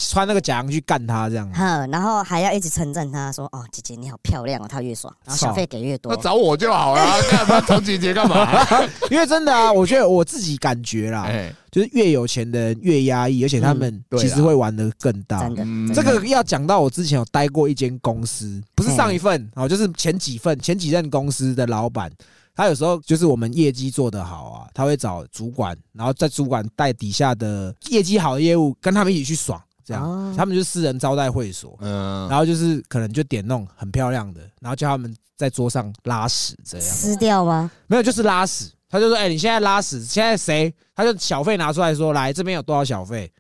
[0.10, 6.22] 穿那个假洋去干他这样，哼，然后还要一直称赞他说：“哦，姐姐你好漂亮哦。”他越爽，然后小费给越多那。
[6.22, 8.48] 找我就好了，干嘛找姐姐干嘛？
[9.12, 15.56] 因为真的啊，我觉得我自己感觉啦，哎，就是越有钱的人越压抑，而且他们其实会玩的更大真。
[15.56, 22.12] 的，嗯这个要讲到我之前有待过一间公司，不是上一份哦，就是前几份前几任公司的老板，
[22.56, 37.70] 他有时候就是我们业绩做得好啊，他会找主管，然后在主管带底下的业绩好的业务跟他们一起去爽，这样，哦他们就是私人招待会所，嗯，然后就是可能就点那种很漂亮的，然后叫他们在桌上拉屎这样，撕掉吗？
[37.88, 40.74] 没有就是拉屎，他就说，哎、你现在拉屎，现在谁？
[40.96, 43.32] 他就小费拿出来说，来这边有多少小费？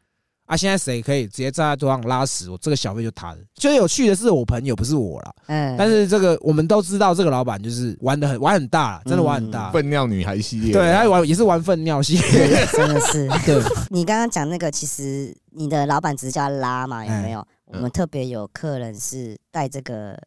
[0.51, 2.49] 啊，现在谁可以直接站在桌上拉屎？
[2.49, 3.37] 我这个小费就他的。
[3.55, 5.33] 最有趣的是我朋友，不是我啦。
[5.47, 9.71] 嗯，但是这个我们都知道，这个老板就是玩的很玩很大，真的玩很大。
[9.71, 12.65] 粪尿女孩系列，对，他玩也是玩粪尿系列。
[12.73, 13.29] 真的是。
[13.45, 17.39] 对，你刚刚讲那个，其实你的老板只是叫他拉嘛，有没有？
[17.67, 20.21] 我嗯们特别有客人是带这个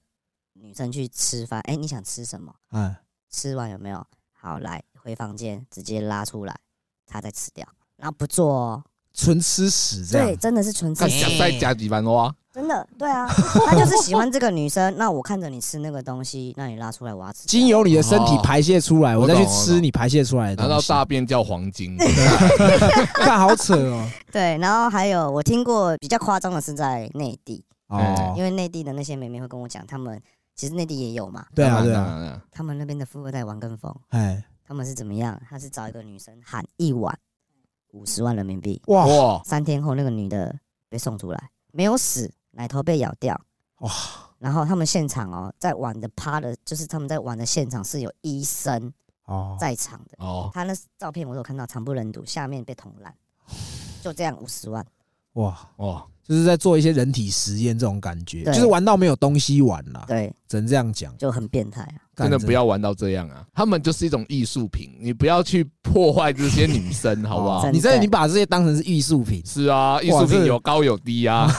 [0.55, 2.51] 女生去吃饭，哎，你想吃什么？
[2.73, 2.97] 嗯，
[3.31, 4.03] 吃完有没有？
[4.33, 6.57] 好，来回房间直接拉出来，
[7.07, 8.85] 他再吃掉，然后不做哦。
[9.15, 10.27] 纯吃屎这样。
[10.27, 13.27] 对，真的是纯吃看屎想再加几番哇，真的，对啊，
[13.67, 14.93] 他就是喜欢这个女生。
[14.99, 17.47] 那我看着你吃那个东西，那你拉出来，我要吃。
[17.47, 18.41] 经由你的身体哦。
[18.43, 20.81] 排泄出来，我再去吃你排泄出来的难道。
[20.83, 21.97] 大便叫黄金？
[23.15, 24.09] 看好扯哦。
[24.31, 28.35] 对，然后还有我听过比较夸张的是在内地，哦。
[28.37, 30.21] 因，为内地的那些妹妹会跟我讲，他们
[30.57, 35.41] 其实内地也有嘛，对啊，对啊，啊，他们那边的富二代玩跟风，哎，他们是怎么样？
[35.49, 37.17] 他是找一个女生喊一晚
[37.95, 39.07] 五十万人民币，哇。
[39.07, 40.55] 哇，三天后那个女的
[40.89, 43.41] 被送出来，没有死，奶头被咬掉。
[43.79, 43.91] 哇，
[44.39, 48.93] 然后他们现场哦，在玩的趴的，就是他们在玩的现场是有医生
[49.27, 50.17] 哦，在场的。
[50.19, 53.15] 哦，他那照片我有看到，惨不忍睹，下面被捅烂，
[54.03, 54.85] 就这样五十万。
[55.35, 61.15] 哇，哇，就是在做一些人体实验这种感觉，就是玩到没有东西玩了，对，只能这样讲。
[61.19, 62.01] 就很变态啊。
[62.17, 63.45] 真的不要玩到这样啊！
[63.53, 67.81] 他们就是一种艺术品，你不要去破坏这些女生，好不好你？
[67.81, 71.53] 真的你把这些当成是艺术品，是啊，艺术品有高有低啊，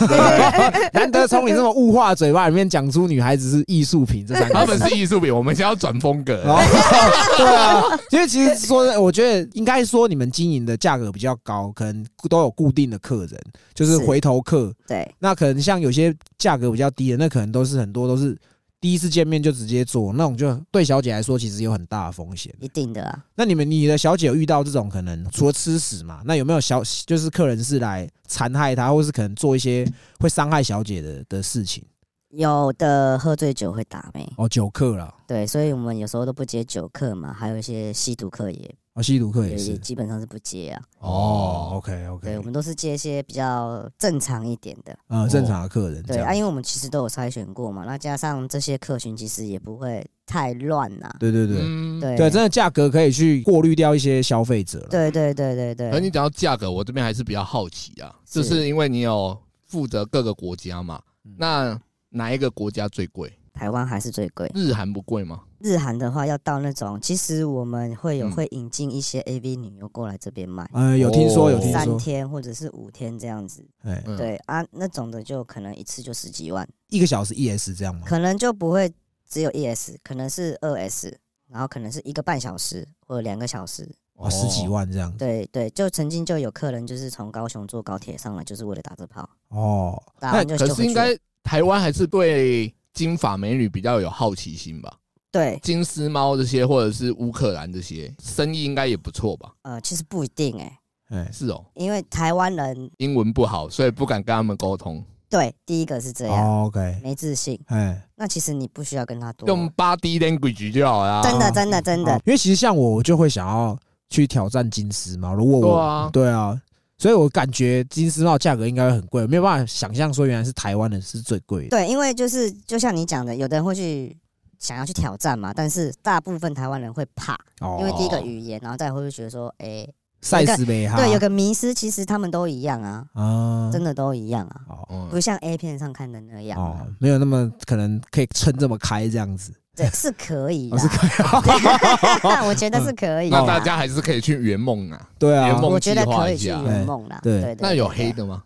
[0.93, 4.79] 难得从你这么物化嘴巴里面讲出女孩子是艺术品这三个他们。
[4.79, 6.41] 是艺术品，我们先要转风格。
[6.45, 6.57] 哦，
[7.37, 13.37] 对啊，因为其实说，我觉得应该说你们经营的价格比较高，可能都有固定的客人，
[13.73, 14.54] 就是是回头客。
[14.87, 18.37] 对，那可能像有些价格比较低的，那可能都是很多都是
[18.79, 22.53] 第一次见面就直接做，那种就对小姐来说其实有很大的风险。
[22.59, 23.25] 一定的啊。
[23.35, 26.21] 那你们你的小姐有遇到这种可能除了吃屎嘛？
[26.25, 31.83] 那有没有小就是客人是来残害她，或是可能做一些会伤害小姐的的事情？
[32.29, 39.77] 有的喝醉酒会打妹，哦，酒客啦，对，所以我们有时候都不接酒客嘛，还有一些吸毒客也哦，吸毒客也是。
[39.77, 40.81] 基本上是不接啊。
[40.99, 44.97] 哦，OK OK，我们都是接一些比较正常一点的。
[45.07, 51.13] 呃，正常的客人对啊，因为我们其实都有筛选过嘛，那加上这些客群其实也不会太乱呐。
[51.19, 54.87] 对对对嗯，对对，真的价格可以去过滤掉一些消费者了。
[54.89, 63.37] 对对对对对可你讲到价格，我这边还是比较好奇啊，就是因为你有负责各个国家嘛嗯，那哪一个国家最贵？
[63.55, 64.51] 台湾还是最贵。
[64.53, 65.41] 日韩不贵吗？
[65.59, 73.65] 日韩的话，要到那种，其实我们会有嗯会引进一些 AV 女优过来这边卖，呃，有听说有三有听说，天或者是五天这样子。
[73.83, 78.01] 哎，嗯，对啊，那种的就可能一次就十几万，一个小时 ES 这样吗？
[78.05, 78.93] 可能就不会
[79.27, 83.89] 只有 ES，可能是二 S，然后可能是一个半小时或者两个小时。
[84.17, 85.11] 哦，十几万这样。
[85.17, 94.91] 对对，就曾经就有客人就是从高雄坐高铁上来，就是为了打这炮，哦，打完就可就是应该台湾还是对金发美女比较有好奇心吧？
[95.31, 99.51] 对，金丝猫这些，或者是乌克兰这些，生意应该也不错吧？
[99.63, 100.79] 呃，其实不一定哎、
[101.09, 107.59] 哎，是哦，因为台湾人英文不好，所以不敢跟他们沟通，对第一个是这样，哦，OK，没自信。
[107.65, 111.21] 哎，那其实你不需要跟他多，用 body language 就好啦。
[111.21, 113.77] 真的真的真的哦，因为其实像我，我就会想要
[114.09, 115.33] 去挑战金丝猫。
[115.33, 116.61] 如果我对啊对啊，
[116.97, 121.69] 所以我感觉金丝帽价格应该会很贵，没有办法想象说原来是台湾的是最贵的。
[121.69, 124.15] 对，因为就是就像你讲的，有的人会去
[124.59, 129.85] 想要去挑战嘛，但是大部分台湾人会怕，哦，因为第一个语言，然后再会不会觉得说，哎、
[130.21, 134.87] 赛斯杯哈，对，有个迷失，其实他们都一样啊，啊，真的都一样啊，哦。
[134.89, 143.37] 嗯不像 A 片上看的那样啊、哦，没有那么可能可以撑这么开这样子，对， 是可以哦，是可以， 我觉得是可以的。
[143.39, 145.09] 那大家还是可以去圆梦啊。
[145.19, 147.19] 对啊圆，梦我觉得可以去圆梦啦。
[147.21, 148.43] 对对对，那有黑的吗？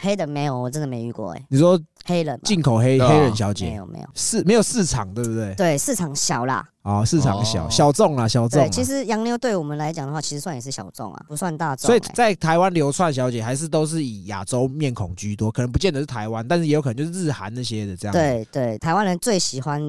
[0.00, 5.52] 黑的没有，我真的没遇过哎、你说黑人嘛进口黑啊黑人小姐没姐有没有，市没有市场，对不对？
[5.56, 6.64] 对市场小啦。
[6.82, 12.12] 啊，市场小哦小众啦，小众其实洋妞对我们来讲的话，其实算也是小众啊，不算大众、所以欸。
[12.14, 19.82] 在台湾流窜小姐还是都是以亚洲面孔居多，可能不见得是台湾，但是也有可能就是日韩那些的这样。，对对，台湾人最喜欢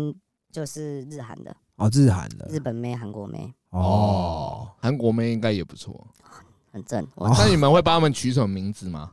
[0.51, 6.07] 就是日韩的，哦，日韩的日本妹、韩国妹，哦，哦，韩国妹应该也不错。
[6.71, 7.05] 很正。
[7.15, 9.11] 那你们会帮他们取什么名字吗？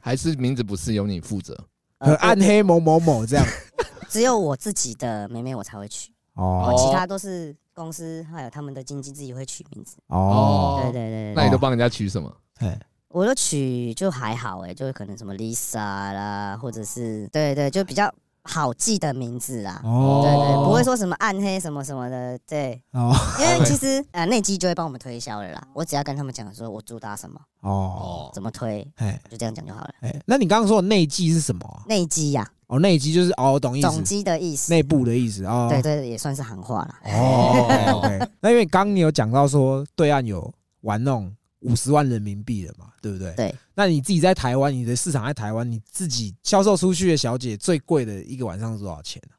[0.00, 1.56] 还是名字不是由你负责？
[2.00, 3.44] 很呃暗黑某某某这样。
[4.08, 9.96] 只有我自己的妹妹我才会取，哦我其他都是公司还有他们的经纪自己会取名字。
[10.08, 12.34] 哦，对对对对对，那你都帮人家取什么？
[12.60, 15.76] 哎，我都取就还好哎、就是可能什么 Lisa
[16.12, 18.12] 啦，或者是对对，就比较
[18.48, 19.80] 好记的名字啦。
[19.84, 25.62] 哦，对对，不会说什么暗黑什么什么的，对，哦因为其实呃内机就会帮我们推销了啦。
[25.74, 29.90] 我只要跟他们讲说我主打什么，哦，哦，怎么推，哎就这样讲就好了。
[30.00, 31.84] 哎，那你刚刚说的内机是什么啊？
[31.86, 34.72] 内机呀，哦，内机就是哦，懂意总思，机的意思。
[34.72, 35.68] 内部的意思哦。
[35.70, 37.00] 对对，也算是行话啦。
[37.04, 38.28] 哦。
[38.40, 43.32] 那因为刚刚你有讲到说对岸有玩那种五十万人民币了嘛，对不对？
[43.34, 43.54] 对。
[43.74, 49.34] 那你自己在台湾，你的市场在台湾，你自己销售出去的小姐最贵的一个晚上是多少钱啊？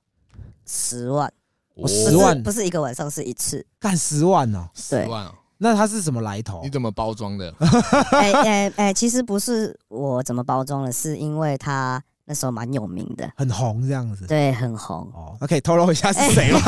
[0.66, 1.28] 十万，
[1.76, 3.66] 哦不10万是不是一个晚上，是一次。
[3.80, 4.70] 干十万哦？
[4.74, 6.70] 十万哦，那它是什么来头你？
[6.70, 7.54] 怎么包装的？
[8.12, 14.28] 哎哎哎，其实不是我怎么包装的，是因为他那时候蛮有名的，很红这样子。
[14.28, 14.98] 对，很红。
[15.16, 16.60] 哦，那可以透露一下是谁吗？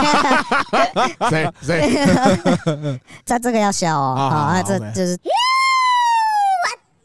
[1.30, 3.00] 谁 谁？
[3.24, 5.15] 在 这个要笑哦，好那好这就是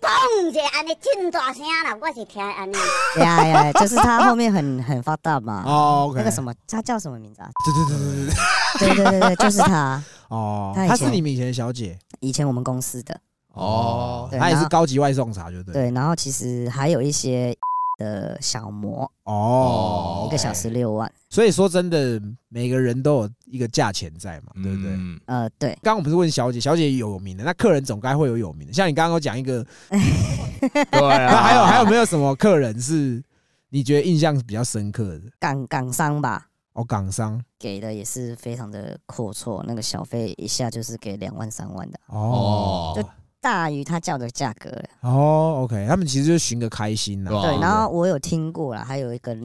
[0.01, 2.75] 嘣一下安尼真大声啦，我是听安尼。
[3.21, 5.63] 呀呀，就是他后面很很发达嘛。
[5.67, 7.51] 哦，OK，那个什么，他叫什么名字啊？
[7.67, 8.35] 对对对对对对。
[8.79, 10.03] 对对对对，就是他。
[10.31, 13.21] 哦，他是你们以前的小姐以前我们公司的，
[13.53, 15.75] 哦对她也是高级外送茶，就对。
[15.75, 17.55] 对，然后其实还有一些
[17.97, 21.11] 的小模，哦，一个小时六万。
[21.29, 24.93] 所以说真的，每个人都有一个价钱在嘛，对不对？
[24.93, 28.73] 嗯呃，对，刚刚我们不是问小姐，小姐有名的，那客人总该会有有名的。
[28.73, 31.33] 像你刚刚有讲一个， 对啊。
[31.33, 33.23] 那 还有还有没有什么客人是
[33.71, 35.23] 你觉得印象比较深刻的？
[35.39, 43.05] 港港商吧，哦，港商给的也是非常的阔绰，那个小费一下就是给两万三万的，哦哦，
[43.47, 44.85] 大于他叫的价格了。
[45.03, 49.37] 哦，OK，他们其实就是寻个开心呐、对然后我有听过了，还有一个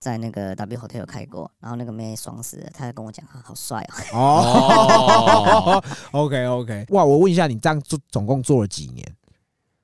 [0.00, 9.06] 在那个 W Hotel 有开过，然后那个妹爽死了，他跟我讲，啊好帅哦，哦， OK OK，哇，我问一下，你这样做总共做了几年？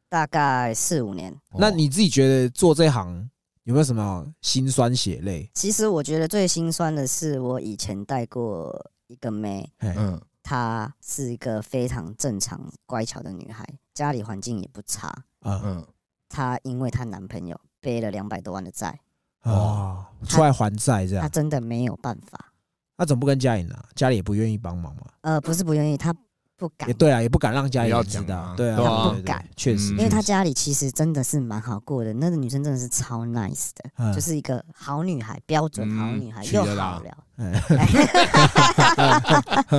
[0.09, 1.33] 大概四五年。
[1.56, 3.30] 那你自己觉得做这行
[3.62, 5.48] 有没有什么心酸血泪？
[5.54, 15.09] 其实我觉得最心酸的是，我以前带过一个妹，嘿嗯她是一个非常正常乖巧的女孩，家里环境也不差。
[15.40, 15.87] 啊嗯，
[16.29, 19.00] 她因为她男朋友背了两百多万的债，
[19.42, 22.53] 哦，出来还债这样她，真的没有办法。
[22.96, 23.83] 她怎么不跟家里拿？
[23.94, 25.07] 家里也不愿意帮忙嘛？
[25.22, 26.14] 呃，不是不愿意，她
[26.61, 26.87] 不敢。
[26.87, 29.03] 也，对啊，也不敢让家里不要人知道对啊，对啊。
[29.05, 29.44] 对对不敢。
[29.57, 29.96] 确实，嗯。
[29.96, 34.12] 因为他家里其实真的是蛮好过的，那个女生真的是超 nice 的，嗯。
[34.12, 36.85] 就是一个好女孩，标准好女孩，又嗯娶了啦。
[36.92, 37.16] 好聊。
[37.40, 37.53] 哎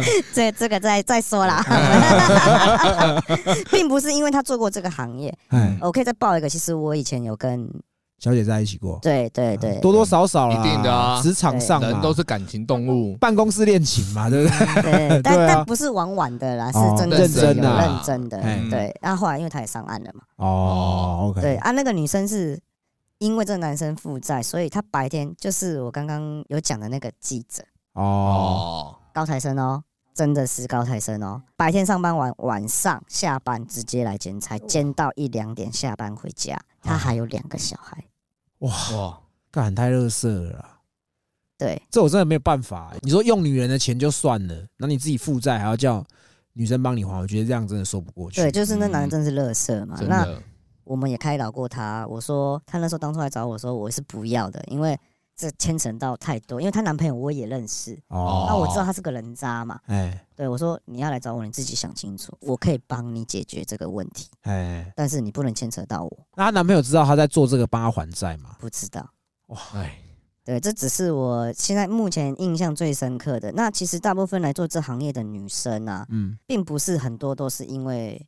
[0.34, 1.63] 这这个再再说啦，
[3.72, 5.32] 并不是因为她做过这个行业。
[5.50, 7.70] 哎，我可以再报一个，其实我以前有跟
[8.21, 9.79] 小姐在一起过，对对对。
[9.79, 11.19] 多多少少啦，一定的啊。
[11.23, 11.88] 职场上嘛。
[11.88, 13.17] 人都是感情动物。
[13.17, 14.49] 办公室恋情嘛，对不
[14.84, 15.10] 对？
[15.10, 17.84] 对， 但但不是玩玩的啦，是哦真的认真的啊。
[17.84, 18.61] 认真的哎。
[18.69, 22.59] 对，那后后来因为他也上岸了嘛，哦，OK，对啊，那个女生是
[23.17, 27.63] 因为这个男生负债，所以她白天就是我刚刚有讲的那个记者。
[27.93, 29.84] 哦，哦，高材生哦。
[30.13, 36.59] 真的是高材生哦，白天上班完，晚上下班直接来兼差，兼到一两点下班回家。
[36.84, 38.03] 他还有两个小孩，
[38.62, 39.20] 哇，哇，
[39.51, 40.80] 干太乐色了啦，
[41.57, 42.91] 对这我真的没有办法。
[43.01, 46.03] 你说用女人的钱就算了，那你自己负债还要叫
[46.53, 48.41] 女生帮你还，我觉得这样真的说不过去。
[48.41, 49.99] 对，就是那男嗯人真是乐色嘛。
[50.01, 50.28] 那，
[50.84, 54.99] 我们也开导过他，我说他那时候当初来找我说我是不要的，因为
[55.42, 59.80] 这牵扯到太多，因为她男朋友我也认识，哦，那我知道他是个人渣嘛。
[59.88, 66.28] 哎对我说你要来找我，你自己想清楚，我可以帮你解决这个问题，哎，但是你不能牵扯到我。
[66.36, 68.56] 那她男朋友知道她在做这个帮她还债吗？
[68.60, 69.10] 不知道，
[69.48, 69.98] 哇哎，
[70.44, 73.52] 对，这只是我现在目前印象最深刻的。
[73.54, 78.24] 那其实大部分来做这行业的女生啊，嗯，并不是很多都是因为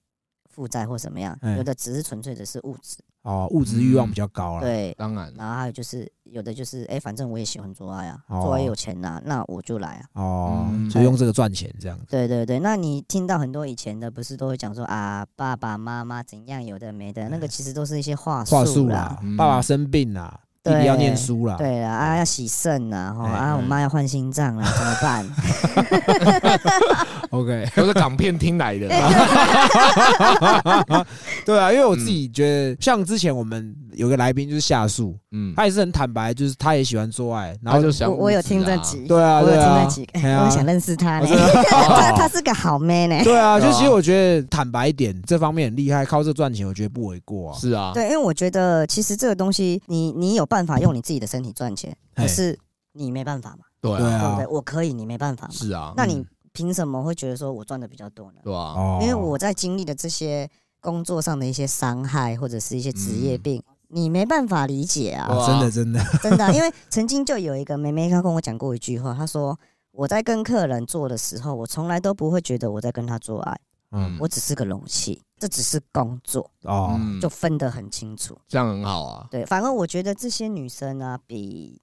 [0.50, 4.62] 负债或什么样，哎有的只是纯粹的是物质，哦，物质欲望比较高了。
[4.62, 4.94] 对。
[4.98, 10.22] 当然，然后还有就是，有的就是，哎、反正我也喜欢做爱啊，哦做爱有钱呐、那我就来啊。
[10.22, 12.06] 哦，嗯就用这个赚钱这样子。
[12.10, 21.56] 对对对，那你听到很多以前的，不是都会讲说啊，爸爸妈妈怎样，有的没的，那个其实都是一些话话术啦啦。，嗯爸爸生病啦，弟弟要念书啦。
[21.58, 25.26] 对啊，啊要洗肾啊，哈哎啊，我妈要换心脏了，怎么办？
[27.34, 28.88] ，OK， 都是港片听来的。
[31.46, 43.24] 对啊，因为我自己觉得，像之前我们有个来宾就是夏树，嗯，他也是很坦白，就是他也喜欢做爱，然后就想我我有听这集，对啊，我有听那集，，我想认识他他他是个好 man 呢。
[43.24, 47.58] 对啊，就其实我觉得坦白一点，这方面很厉害，靠这赚钱，我觉得不为过啊。
[47.60, 52.58] 是啊，对，因为我觉得其实这个东西，你你有办法用你自己的身体赚钱，嘿可是
[52.94, 54.22] 你没办法嘛，对啊，对啊。
[54.22, 54.48] 对不对？
[54.48, 55.54] 我可以，你没办法嘛。
[55.54, 56.24] 是啊，那你
[56.54, 58.40] 凭什么会觉得说我赚的比较多呢？
[58.44, 60.50] 对啊，哦因为我在经历的这些
[60.80, 63.42] 工作上的一些伤害，或者是一些职业嗯。
[63.42, 69.60] 病，你没办法理解啊，哦真的真的， 真的啊、因为曾经就有一个妹妹，她跟我讲过一句话，她说
[69.92, 73.60] 我在跟客人做的时候，我从来都不会觉得我在跟他做爱，
[73.92, 74.18] 嗯。
[74.20, 77.20] 我只是个容器，这只是工作，哦，嗯。
[77.22, 78.38] 就分得很清楚。
[78.48, 81.80] 这样很好啊，对，反而我觉得这些女生啊，比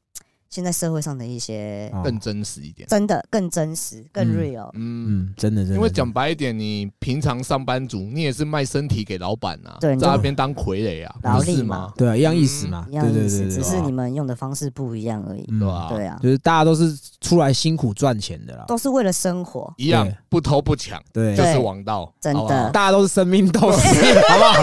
[0.50, 2.02] 现在社会上的一些哦。
[2.04, 2.88] 更真实一点。
[2.88, 4.34] 真的更真实、更嗯。
[4.36, 4.70] real。
[4.74, 11.92] 嗯，嗯，真的真的，因为讲白一点，你平常上班族，你也是卖身体给老板啊，对在那边当傀儡啊，劳力不是嘛吗？
[11.96, 15.46] 对啊，一样意思嘛，一样意思，只是你们用的方式不一样而已。
[15.50, 15.60] 嗯。
[15.60, 15.86] 对吧？
[15.90, 19.72] 对啊，就是大家都是出来辛苦赚钱的啦，都是为了生活。
[19.76, 22.70] 一样不偷不抢，对，就是王道，真的。
[22.70, 23.88] 大家都是生命 斗士，
[24.28, 24.62] 好不好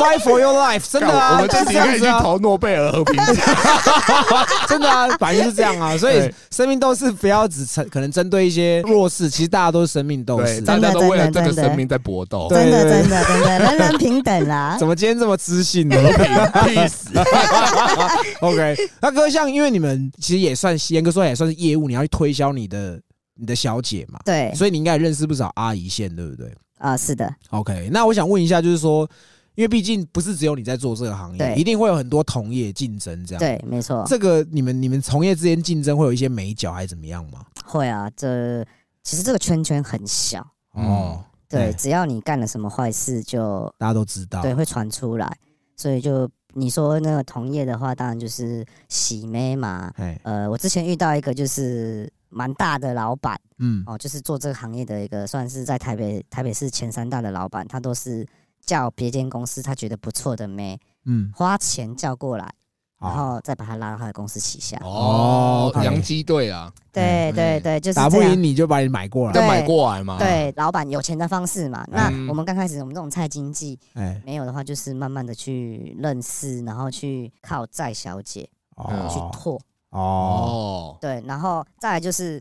[0.00, 3.36] ？Fight for your life，真的啊，我们就是自己可以去投诺贝尔和平奖。
[4.68, 10.60] 真的啊，反正就是这样啊，所以生命斗士不要只成可能针对一些弱势，其实大家都是生命斗对，士。
[10.60, 12.46] 大家都为了这个生命在搏斗。
[12.48, 14.86] 对真的真的真的，人人平等啦 怎。
[14.86, 15.96] 么今天这么知性呢
[16.66, 17.10] 屁死！？
[18.42, 23.00] OK，那哥像因为你们其实也算严格说也算是业务，你要去推销你的
[23.36, 29.08] 你的小姐嘛，对所以你应该也认识不少阿姨线，对不对啊，是的，？OK，那我想问一下，就是说，
[29.60, 33.38] 因为毕竟不是只有你在做这个行业，一定会有很多同业竞争，这样。
[33.38, 37.44] 对，没错，这个你们你们从业之间竞争会有一些美角还是怎么样吗？
[37.66, 38.10] 会啊。
[38.16, 38.64] 这
[39.02, 40.40] 其实这个圈圈很小，
[40.72, 44.40] 哦，对，对只要你干了什么坏事，就大家都知道。
[44.40, 45.30] 对会传出来，
[45.76, 49.92] 所以就你说那个同业的话，当然就是洗妹嘛。
[49.96, 58.26] 哎，呃，我之前遇到一个就是蛮大的老板嗯，哦，就是做这个行业的一个，算是在台北台北市前三大的老板，他都是
[58.70, 62.54] 叫别间公司他觉得不错的妹，嗯，花钱叫过来，
[63.00, 64.78] 然好，后再把他拉到他的公司旗下。
[64.84, 69.48] 哦洋基队啊，对嗯对对，就是打不赢你就把你买过来。
[69.48, 70.18] 买过来嘛。
[70.18, 71.84] 对，老板有钱的方式嘛。
[71.88, 79.54] 那嗯我们刚开始我们这种菜经济哎，没有的话，就是慢慢的去认识，然后去靠债小姐去哦拓，
[79.90, 82.40] 哦，哦，对，然后再来就是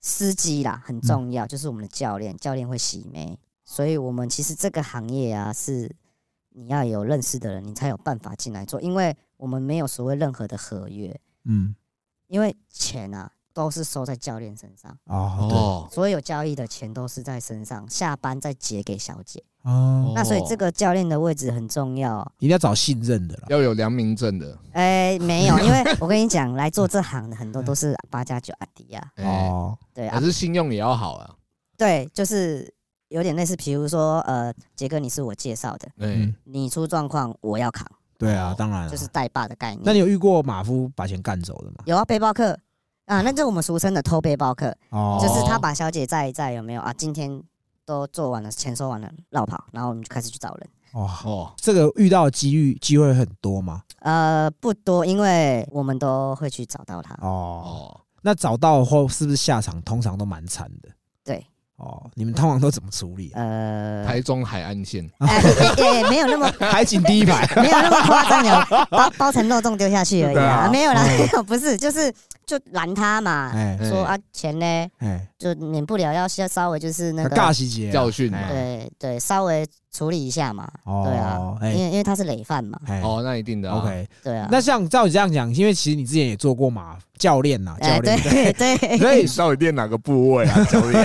[0.00, 3.38] 司机啦，很重要，就是我们的教练，教练会洗眉，
[3.70, 5.88] 所以我们其实这个行业啊，是
[6.48, 11.72] 你要有认识的人，你才有办法进来做，因为我们没有所谓任何的合约，嗯，
[12.26, 14.98] 因为钱啊都是收在教练身上。
[15.04, 19.40] 哦，所有交易的钱都是在身上，下班再结给小姐。
[19.62, 22.20] 哦，那所以这个教练的位置很重要。
[22.40, 23.46] 一定要找信任的啦。
[23.50, 24.58] 要有良民证的。
[24.72, 31.36] 哎、没有，因为我跟你讲，来做这行的很多都是八加九阿迪啊，哦，哦，对啊可，是信用也要好啊。
[31.78, 32.68] 对，就是
[33.10, 37.86] 有点类似，比如说，呃，杰哥你是我介绍的，哎嗯，，你出状况我要扛，
[38.16, 38.90] 对啊哦，当然了。
[38.90, 39.82] 就是带把的概念。
[39.84, 41.82] 那你有遇过马夫把钱干走的吗？
[41.86, 42.58] 有啊，背包客
[43.06, 46.92] 啊，那就是我们俗称的偷背包客，哦，就是他把小姐载一载，有没有啊？
[46.92, 47.42] 今天
[47.84, 50.68] 都做完了，钱收完了，绕跑，然后我们就开始去找人。
[50.92, 53.82] 哦，哦，这个遇到的机遇机会很多吗。
[54.00, 57.14] 呃，不多，因为我们都会去找到他。
[57.20, 60.88] 哦，哦，那找到后是不是下场通常都蛮惨的？
[61.22, 61.46] 对，
[61.80, 63.30] 哦，你们通常都怎么处理？
[63.30, 63.40] 啊？
[63.40, 65.08] 呃，台中海岸线。
[65.20, 67.46] 哎没有那么 海景第一排。
[67.60, 71.18] 没有那么夸张，有包包成肉粽丢下去而已啊，没有啦，嗯。
[71.18, 72.12] 没有，不是，就是
[72.46, 74.66] 就拦他嘛，哎说啊钱呢，
[74.98, 77.92] 哎，就免不了要先稍微就是那个尬细节啊。
[77.92, 78.38] 教训嘛。
[78.38, 80.70] 哎对对，稍微处理一下嘛。
[80.84, 82.80] 哦对啊，因哎为因为他是累犯嘛。
[82.86, 83.78] 哎哦，那一定的啊。
[83.78, 84.08] ，OK。
[84.22, 84.48] 对啊。
[84.50, 90.64] 那像照你这样讲，因为其实你之前也做过嘛，教练呐，教哎，练，对 对，所以到底练哪个部位啊？
[90.64, 91.04] 教练？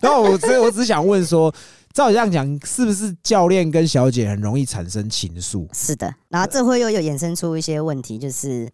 [0.00, 1.52] 然后我只我只想问说，
[1.92, 5.66] 照你这样讲，是不是教练跟小姐很容易产生情愫？
[5.72, 6.12] 是的。
[6.28, 8.68] 然后这会又有衍生出一些问题，就是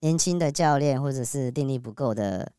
[0.00, 2.50] 年轻的教练或者是定力不够的，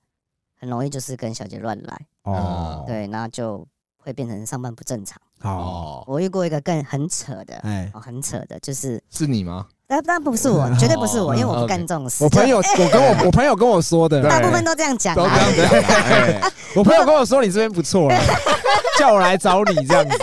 [0.59, 3.65] 很容易就是跟小姐乱来，哦，，对，然后就
[4.06, 5.20] 会变成上班不正常。
[5.41, 9.66] 好，哦，我遇过一个更很扯的，哎，哦，很扯的，就是是你吗？
[9.88, 12.24] 但但不是我，绝对不是我，因为我不干这种事。
[12.24, 15.16] 我朋友，我跟我我朋友跟我说的， 大部分都这样讲啊。
[15.16, 18.20] 都这样 我朋友跟我说你这边不错了，
[18.99, 20.18] 叫我来找你这样子，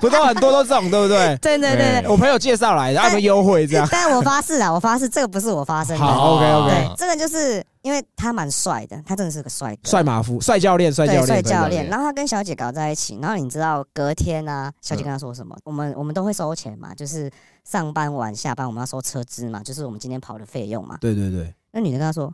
[0.00, 1.36] 不都很多都这种对不对？
[1.38, 2.08] 对对对对。
[2.08, 3.88] 我朋友介绍来的，他们优惠这样。
[3.90, 6.04] 但我发誓啊，我发誓这个不是我发生的。
[6.04, 9.88] 好，OK OK，这个就是因为他蛮帅的，他真的是个帅哥。
[9.88, 15.56] 帅马夫，帅教练，帅教对，帅，教练，然后他跟小姐搞在一起，然后你知道隔天啊，小姐跟他说什么？
[15.64, 17.30] 我们我们都会收钱嘛，就是
[17.64, 20.96] 上班晚下班我们要收车资嘛，就是我们今天跑的费用嘛。
[21.00, 22.32] 对对对，那女的跟他说：“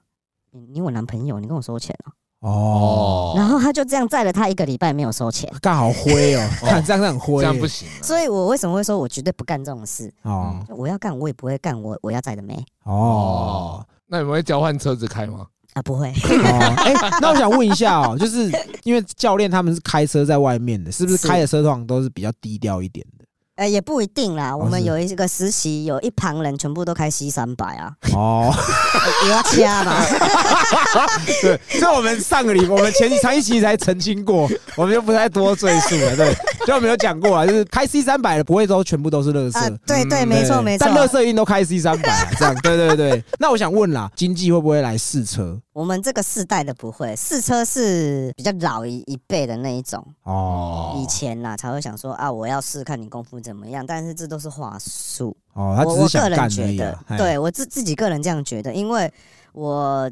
[0.53, 2.13] 你你我男朋友，你跟我收钱哦。
[2.41, 7.99] 哦，然后他就这样载了他一个礼拜没有收钱，干好灰哦， 看这样很灰，这样不行啊。
[8.01, 10.13] 所以我为什么会说我绝对不干这种事？
[10.23, 13.85] 哦我要干我也不会干我我要载的妹哦。
[14.09, 15.47] 那你们会交换车子开吗？
[15.75, 16.09] 啊，不会。
[16.27, 18.51] 哦，哎、那我想问一下哦，就是
[18.85, 23.25] 因为教练他们是开车在外面的，是不是是开的车通常都是比较低调一点的？
[23.59, 24.57] 呃，也不一定啦。
[24.57, 28.55] 我们有一个实习，有一旁人全部都开 C 三百啊，哦，
[29.25, 29.97] 也要掐嘛。
[31.43, 36.15] 对，所以我们上个礼，我们前上一期才澄清过， 我们就不再多赘述了。
[36.15, 36.33] 对，
[36.65, 39.59] 就我们有讲过啊，就是开 C 三百的不会都全部都是乐色。
[39.59, 40.95] 啊，对对，嗯没错没错但。
[40.95, 43.25] 乐色一定都开 C 三百啊，这样对对对。
[43.41, 45.59] 那我想问啦，经济会不会来试车？
[45.79, 55.37] 我们这个世代的不会，试车是比较老一一辈的那一种，哦以前呐才会想说啊，我要试看你功夫怎么样，但是这都是话术。
[55.53, 59.09] 哦，他我我个人觉得对我自自己个人这样觉得，因为
[59.53, 60.11] 我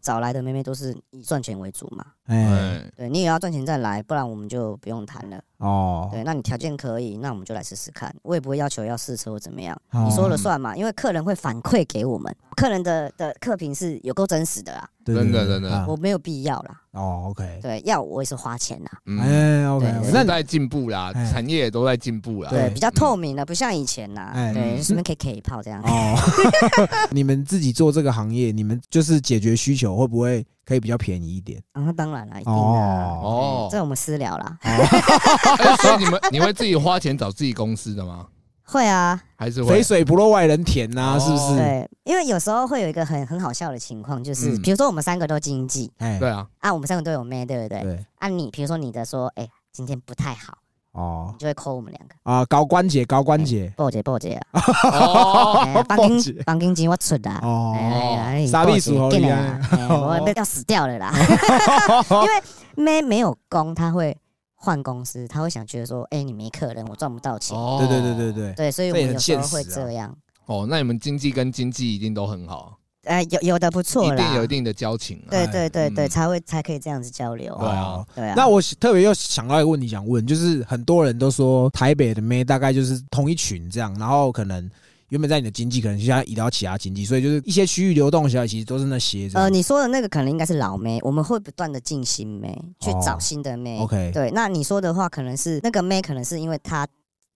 [0.00, 2.06] 找来的妹妹都是以赚钱为主嘛。
[2.28, 5.40] 哎，哎，对你也要赚钱再来，不然我们就不用谈了。
[5.58, 8.14] 哦，对，那你条件可以，那我们就来试试看。
[8.22, 16.80] 我也不会要求要试车或怎么样，哦你说了算嘛，因为客人会反馈给我们，客人的的客评是有够真实的啦，真的真的我没有必要啦。
[16.92, 18.90] 哦，OK，对，要我也是花钱啦。
[19.06, 22.50] 嗯，哎，OK，那时代进步啦，哎产业也都在进步啦。
[22.50, 24.30] 对对，比较透明了，不像以前啦。
[24.34, 25.82] 哎对，嗯顺便可以 K 一炮这样。
[25.82, 26.14] 哦，
[27.10, 31.58] 你们自己做这个行业，你们就是解决需求，会不会可以比较便宜一点？
[31.72, 32.84] 啊，那当然了，一定的哦啊。
[33.24, 34.56] 哦这我们私聊啦。
[34.60, 38.26] 哎所以你们你会自己花钱找自己公司的吗？
[38.64, 39.76] 会啊，还是会？
[39.76, 41.56] 肥水不落外人田呐，哦是不是？
[41.56, 47.80] 对，因为有时候会有一个很很好笑的情况，就是嗯比如说我们三个都经济哎，对啊，啊，我们三个都有妹，对不对？
[47.82, 50.58] 对，啊，你比如说你的说，哎，今天不太好，
[50.98, 51.34] 哦。
[51.38, 52.14] 就会扣我们两个。
[52.24, 54.60] 啊，高关节，高关节，报姐报姐啊，
[54.92, 57.30] 哦，哎帮报姐金帮金钱我出的。
[57.42, 61.12] 哦，哎哎，傻逼鼠猴进来厉害啦，哎我要要死掉了啦。
[62.10, 62.42] 因为
[62.74, 64.16] 妹没有工，他会
[64.54, 67.56] 换公司，他会想觉得说，哎，你没客人，我赚不到钱。
[67.56, 67.76] 哦。
[67.78, 69.84] 对对对对对，对，所以我们有时候会现实啊。
[69.84, 70.14] 这样。
[70.46, 72.76] 哦，那你们经济跟经济一定都很好，
[73.08, 75.30] 呃，有有的不错一啦，定有一定的交情啊。
[75.30, 77.56] 对对对对，嗯才会才可以这样子交流。
[77.58, 78.34] 对啊哦对啊。
[78.36, 84.70] 那我特别又想到一个问题想问，就是很多人都说台北的妹大概就是同一群这样，然后可能
[85.08, 89.44] 原本在你的经济，可能现在移到其他经济，所以就是一些区域流动起来，其实都是那些这样。
[89.44, 93.78] 呃，你说的那个可能应该是老妹，我们会不断的进新妹，去哦找新的妹。
[93.80, 96.86] OK 对，那你说的话，可能是那个妹，可能是因为她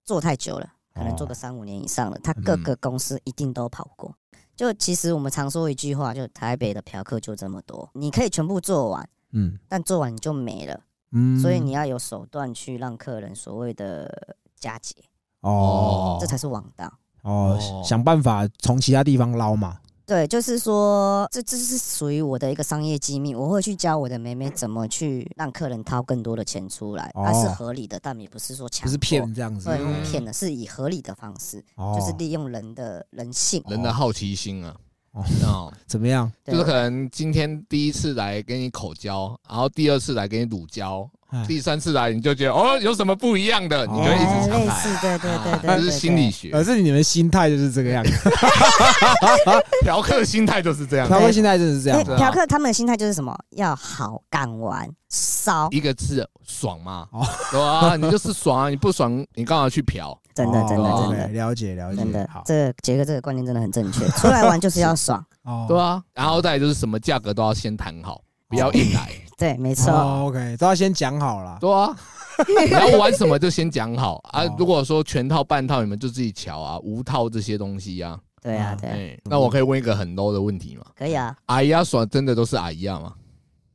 [0.05, 4.14] 做太久了，可能做个哦三五年以上了，她各个公司一定都跑过。
[4.57, 10.81] 就其实我们常说一句话，就台北的嫖客就这么多，你可以全部做完，嗯但做完你就没了，
[11.13, 14.95] 嗯所以你要有手段去让客人所谓的加节，
[15.41, 16.87] 哦这才是王道。
[17.23, 19.79] 哦哦想办法从其他地方捞嘛。
[20.13, 33.65] 对，就是说，这这是属于我的一个商业机密，我会去教我的妹妹怎么去让客人掏更多的钱出来，那、是哦合理的，但也不是说强，不是骗，这样子对，骗的，是以合理的方式，哦，就是利用人的人性。
[33.69, 34.77] 人的好奇心啊，
[35.13, 36.31] 哦哦，怎么样？
[36.45, 44.74] 就是可能今天第一次来给你口交，然后第二次来给你乳交，哎第三次来你就觉得哦有什么不一样的，你就会一直常来。
[44.74, 46.30] 似，对对对对，这是心理。
[46.30, 48.11] 学，而是你们心态就是这个样 子，
[49.83, 51.07] 嫖客心态就是这样。
[51.09, 53.37] 他们心态真的是这对样嫖客他们的心态就是什么？
[53.51, 60.18] 要好敢玩，骚，一个字爽嘛哦，对啊，你就是爽啊，你不爽你干嘛去嫖？
[60.35, 64.09] 真的真的哦真的了解了解，真的好，，这个杰哥这个观念真的很正确。
[64.16, 69.11] 出来玩就是要爽，哦对啊，然后再来就是什么价格都要先谈好，不要硬来。
[69.43, 69.90] 对，没错。
[69.93, 71.59] 哦，OK，都要先讲好了。
[71.61, 71.95] 对啊，
[72.66, 74.55] 你要玩什么就先讲好啊哦。
[74.57, 78.18] 如果说全套半套，你们就自己瞧啊，无套这些东西啊。
[78.40, 80.84] 对啊，嗯对那我可以问一个很 low 的问题吗？
[80.97, 83.14] 可以啊，阿姨啊爽真的都是阿姨啊吗？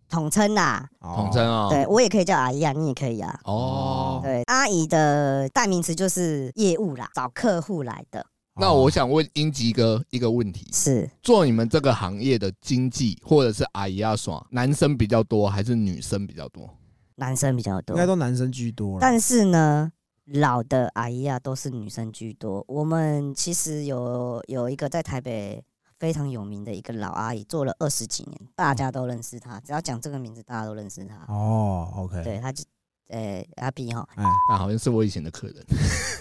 [0.09, 0.85] 统称呐。
[1.01, 1.67] 统称啊。
[1.69, 3.37] 对我也可以叫阿姨啊，你也可以啊。
[3.43, 8.25] 哦，对，阿姨的代名词就是业务啦，找客户来的。
[8.59, 16.69] 那我想问英吉哥一个问题：是做你们这个行业的经济或者是阿姨阿爽，男生比较多还是女生比较多？
[17.15, 18.99] 男生比较多应，该都男生居多了。
[18.99, 19.91] 但是呢，
[20.25, 22.63] 老的阿姨啊都是女生居多。
[22.67, 25.63] 我们其实有有一个在台北
[25.99, 29.59] 非常有名的一个老阿姨，做了二十几年，大家都认识她。
[29.61, 31.25] 只要讲这个名字，大家都认识她。
[31.27, 32.63] 哦，OK，对，她就
[33.07, 35.55] 呃阿 B 哈哎，啊，好像是我以前的客人，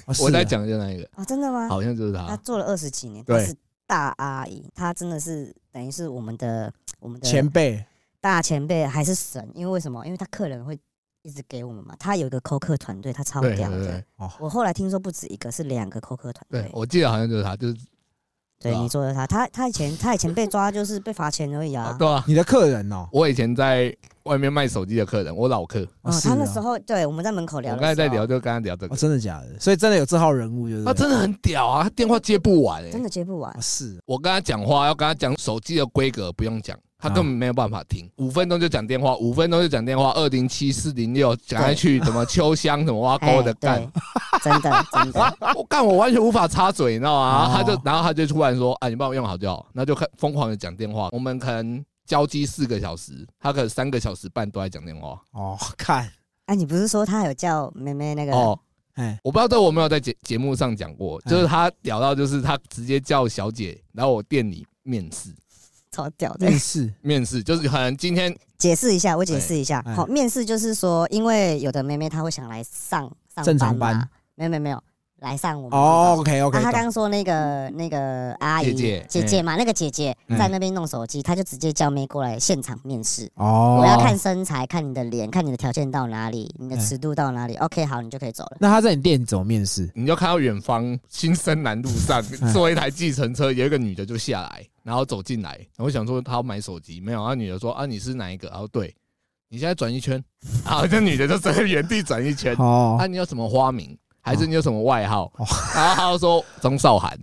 [0.07, 1.69] 哦我在啊讲就那一个，啊，真的吗？
[1.69, 2.27] 好像就是他。
[2.27, 3.55] 他做了二十几年，对是
[3.87, 7.85] 大阿姨，他真的是等于是我们的我们的前辈
[8.21, 10.05] 大前辈还是神，因为为什么？
[10.05, 10.79] 因为他客人会
[11.23, 14.05] 一直给我们嘛，他有一个扣客团队，他超屌的。
[14.41, 16.71] 我后来听说不止一个，是两个扣客团对队，。
[16.73, 17.77] 我记得好像就是他，就是
[18.59, 21.85] 对，你说的他，他他以前他以前被抓就是被罚钱而已啊。
[21.85, 29.61] 啊对啊，你的客人哦，我以前在外面卖手机的客人，我老客，哦，他那时候对我们在门口聊我刚才在聊，就跟他聊这哦，个，真的假的？
[29.61, 30.85] 所以真的有这号人物，就是？
[30.85, 33.03] 他真的很屌啊，他电话接不完哎真。
[33.03, 33.53] 的接不完。
[33.53, 33.59] 哦。
[33.61, 38.11] 是我跟他讲话，要跟他讲手机的规格，不用讲，他根本没有办法听。
[38.17, 43.93] 五分钟就讲电话，五分钟就讲电话，二零七四零六讲下去，什么秋香，什么挖沟的哎干，
[44.43, 47.45] 真的真的，我 干，我完全无法插嘴，你知道吗？
[47.47, 51.11] 哦他就，然后他就突然说：“啊，你帮我用好就好。”那就开疯狂的讲电话。
[51.13, 55.21] 我们可能交机四个小时，他可能三个小时半都在讲电话。
[55.33, 56.11] 哦，看，
[56.47, 58.33] 哎，你不是说他有叫妹妹那个？
[58.33, 58.59] 哦，
[58.95, 65.31] 哎，我不知道这我没有在节节目上讲过，嗯就是他聊到，就是他直接叫小姐来我店里面试。
[65.97, 66.47] 超屌的。
[66.47, 66.93] 面试。
[67.01, 69.83] 面试就是可能今天解释一下，我解释一下。
[69.87, 69.95] 哎。
[69.95, 73.97] 好，面试就是说，因为有的妹妹她会想来上上正常班。
[73.97, 74.01] 嘛。
[74.03, 74.83] 班，没有没有没有，
[75.21, 83.27] 来上我们哦，OK OK，啊，他刚刚说那个那个阿姨姐姐姐嘛，那个姐姐嗯在那边弄手机，他就直接叫妹过来现场面试。
[83.37, 87.57] 哦，我要看身材，看你的脸，看你的条件到哪里，你的哎尺度到哪里。
[87.57, 88.59] OK，好，你就可以走了。
[88.61, 89.91] 那他在你店里怎么面试？
[89.95, 98.49] 你就看到远方新生南路上哎坐一台计程车，有一个女的就下来，然后走进来，然后我想说她要买手机，没有，然后女的说啊你是哪一个？
[98.51, 98.95] 然后对，
[99.49, 100.23] 你现在转一圈，
[100.63, 103.97] 然后这女的就在原地转一圈，哦啊，你有什么花名？
[104.27, 105.47] 还是你有什么外号哦？
[105.75, 107.17] 然后他就说张韶涵，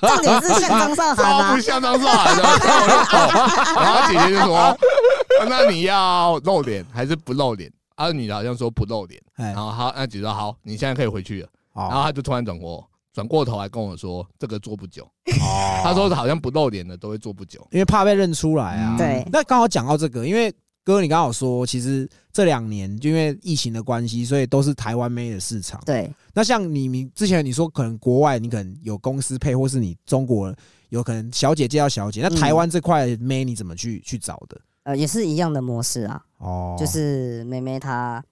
[0.00, 1.60] 重点是像张韶涵不？
[1.60, 2.42] 像张韶涵的。
[2.42, 4.76] 然后我就哦然后姐姐就说，啊
[5.46, 7.70] 那你要露脸还是不露脸？
[7.96, 11.48] 啊，女的好像说不露脸，哎然，后好，那姐姐说好，你现在可以回去了。
[11.74, 12.82] 然后哦，他就突然转过
[13.12, 15.04] 转过头来跟我说，这个做不久。
[15.04, 17.60] 哦他说好像不露脸的都会做不久。
[17.70, 18.94] 因为怕被认出来啊。
[18.94, 20.52] 嗯对那刚好讲到这个，因为
[20.88, 25.78] 哥你刚好说，其实这两年就因为疫情的关系，所以都是台湾妹的市场。
[25.84, 30.50] 对，那像你你之前你说可能国外你可能有公司配，或是你中国
[30.88, 32.36] 有可能小姐介绍小姐，那嗯。
[32.36, 34.58] 台湾这块妹你怎么去去找的？
[34.84, 38.24] 呃，也是一样的模式啊，哦，就是妹妹她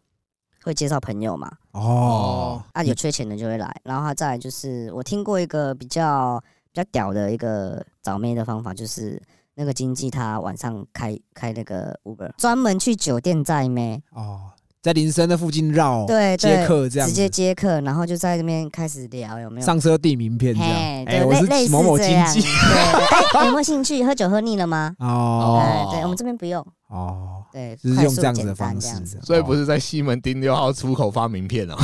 [0.63, 2.65] 会介绍朋友嘛，哦。
[2.73, 6.43] 啊，有缺钱的就会来，然后他再来就是我听过一个比较
[6.73, 9.21] 比较屌的一个找妹的方法，就是
[9.57, 14.53] 那个经济他晚上开开那个 Uber，专门去酒店载妹，哦，
[14.87, 19.67] 在林森的附近绕对接，客这样，直接接客，然后就在那边开始聊有没有？
[19.67, 21.05] 上车递名片这样。
[21.05, 22.41] 对，我类类似是某某经济。
[22.41, 24.05] 对， 有没有兴趣？
[24.05, 24.95] 喝酒喝腻了吗？
[25.01, 25.61] 哦。
[25.61, 28.95] 哎，对，我们这边不用，哦，对，就是用这样子的方式。
[29.25, 31.75] 所以不是在西门町六号出口发名片哦。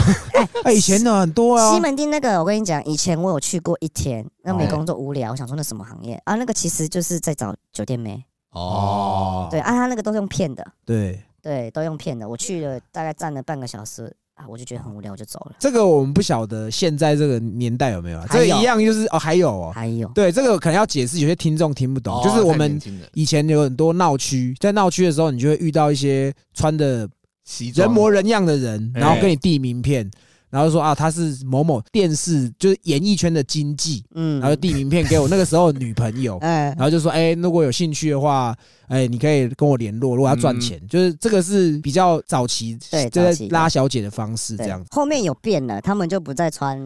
[0.62, 1.74] 哎，以前的很多啊。
[1.74, 6.14] 西，门町那个，我跟你讲，以前我有去过一天，那没哦工作无聊，我想说那什么行业。
[6.24, 6.36] 啊？
[6.36, 12.28] 那个其实就是在找酒店妹，哦，对啊，他那个都是用骗的，对，对，都用骗的。
[12.28, 15.56] 我去了大概站了半个小时啊，我就觉得很无聊，我就走了。
[15.58, 18.22] 这个我们不晓得现在这个年代有没有啊？
[18.22, 22.80] 有这个一样就是哦，还有哦，还有，对，这个可能要解释，有些听众听不懂，哦就是我们
[23.12, 27.08] 以前有很多闹区，在闹区的时候，你就会遇到一些穿的
[27.44, 30.10] 西装人模人样的人，哎然后跟你递名片，
[30.52, 34.38] 然后说啊他是某某电视就是演艺圈的经纪，嗯。
[34.38, 36.66] 然后递名片给我那个时候女朋友， 哎。
[36.76, 38.54] 然后就说哎如果有兴趣的话，
[38.88, 44.78] 哎你可以跟我联络，如果要赚钱，就是这个是比较早期对就是拉小姐的方式这样。
[44.82, 44.88] 子。
[44.90, 46.78] 后面有变了，他们就不再穿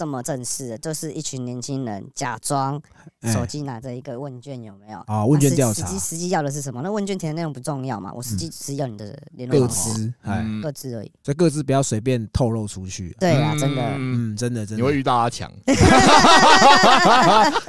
[0.00, 2.80] 这么正式的，就是一群年轻人假装
[3.20, 4.98] 哎手机拿着一个问卷，有没有？
[5.00, 6.80] 啊问卷调查实际实际要的是什么？
[6.80, 11.12] 那问卷填的内容不重要嘛，我实际只是要你的联络各方式，自哎，嗯各自而已。
[11.22, 13.14] 所以各自不要随便透露出去。
[13.20, 13.82] 对啊，真的。
[13.96, 14.96] 嗯，嗯，真的真的你会。
[15.00, 15.50] 遇到阿强，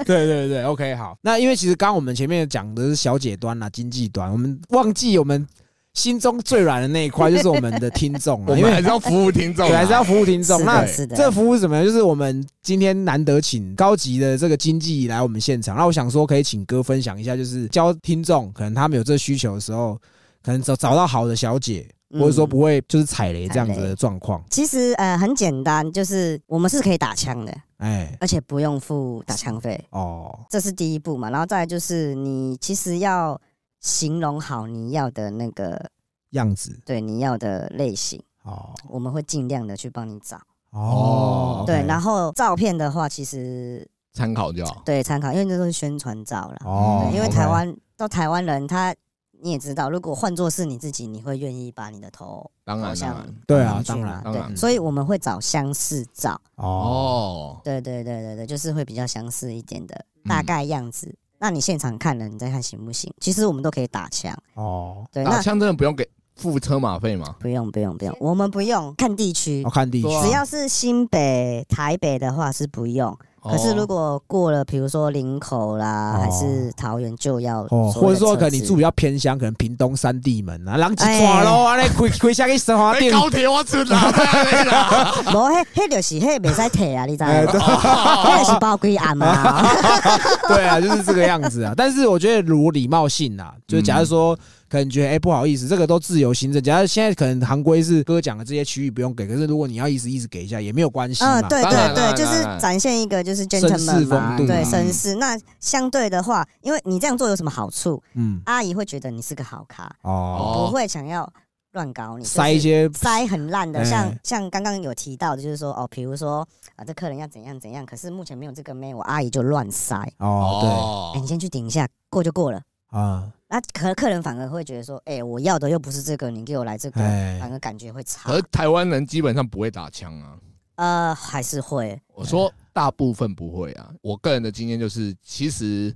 [0.05, 1.17] 对对对，OK，好。
[1.21, 5.47] 那因为其实刚刚我们前面讲的是小姐端啦、经济端，我们忘记我们
[5.93, 10.63] 心中最软的那一块， 就是我们的听众我啊，因为们还是要服务听众还是要服务听众。
[10.63, 11.15] 那的，是的。
[11.15, 11.85] 这服务是什么呢？
[11.85, 19.97] 就是我们今天难得请高级的这个经济来我们现场，那我想说可以请哥分享一下，就是教听众，可能他们有这需求的时候，
[20.43, 24.41] 可能找找到好的小姐，嗯或者说不会就是踩雷这样子的状况。
[24.49, 31.29] 其实呃很简单，就是我们是可以打枪的，哎，而且不用付打枪费，哦，这是第一步嘛。
[31.29, 33.39] 然后再来就是你其实要
[33.81, 35.91] 形容好你要的那个
[36.29, 38.73] 样子，对你要的类型，哦。
[38.87, 40.39] 我们会尽量的去帮你找。
[40.69, 44.81] 哦，对，然后后照片的话，其实参考就好。
[44.85, 46.57] 对参考，因为那都是宣传照了。
[46.63, 48.95] 哦，因为台湾到台湾人他。
[49.43, 54.23] 你也知道，如果换作是你自己，你会愿意把你的头当然，好像当然，对啊当然。
[54.31, 57.57] 对，所以我们会找相似照，哦。
[57.57, 60.29] 哦，对对对对对，就是会比较相似一点的嗯。
[60.29, 61.15] 大概样子。
[61.43, 63.11] 那你现场看了，你再看行不行？
[63.19, 67.35] 其实我们都可以打枪，哦，对，打那枪真的不用给付车马费吗？
[67.39, 73.17] 不用不用不用，我们不用看地区哦，看地区只要是新北、台北的话是不用。
[73.43, 76.19] 可是如果过了，比如说林口啦，哦。
[76.21, 81.19] 还是桃园，就要哦，或者说可能你住比较偏乡，可能屏东三地门啊，人一哎。
[81.19, 84.11] 串咯，安尼开开下去生活哎店，高铁我出啦，
[85.33, 87.29] 无迄迄就是迄袂使退啊，你知道？
[87.29, 89.65] 迄就是包规案嘛。
[90.47, 91.73] 对啊，就是这个样子啊。
[91.75, 94.37] 但是我觉得如礼貌性啊，就是假如说
[94.71, 96.63] 可能觉得哎、不好意思，这个都自由行政。
[96.63, 101.41] 假如现在可能行规是哥讲的这些区域不用给，可是如果你要意思意思给一下也没有关系嘛。
[101.41, 105.15] 嗯，对对对，就是展现一个就是 gentleman 风嘛，对，绅士。
[105.15, 108.01] 那相对的话，因为你这样做有什么好处？
[108.13, 111.29] 嗯，阿姨会觉得你是个好咖，哦，不会想要
[111.73, 116.47] 乱搞你，塞一些塞很烂的，哎像像刚刚有提到的，就是说哦，比如说
[116.77, 119.97] 啊，这客人要怎样怎样，可是目前没有这个妹，我阿姨就乱塞。
[120.19, 122.61] 哦，对哎，你先去顶一下，过就过了。
[122.89, 128.37] 对啊，那可客人反而会觉得说，哎，我要的又不是这个，你给我来这个，哎反而感觉会差可。
[128.37, 130.37] 是台湾人基本上不会打枪啊。
[130.75, 133.89] 呃，还是会，我说大部分不会啊。
[134.01, 135.93] 我个人的经验就是，其实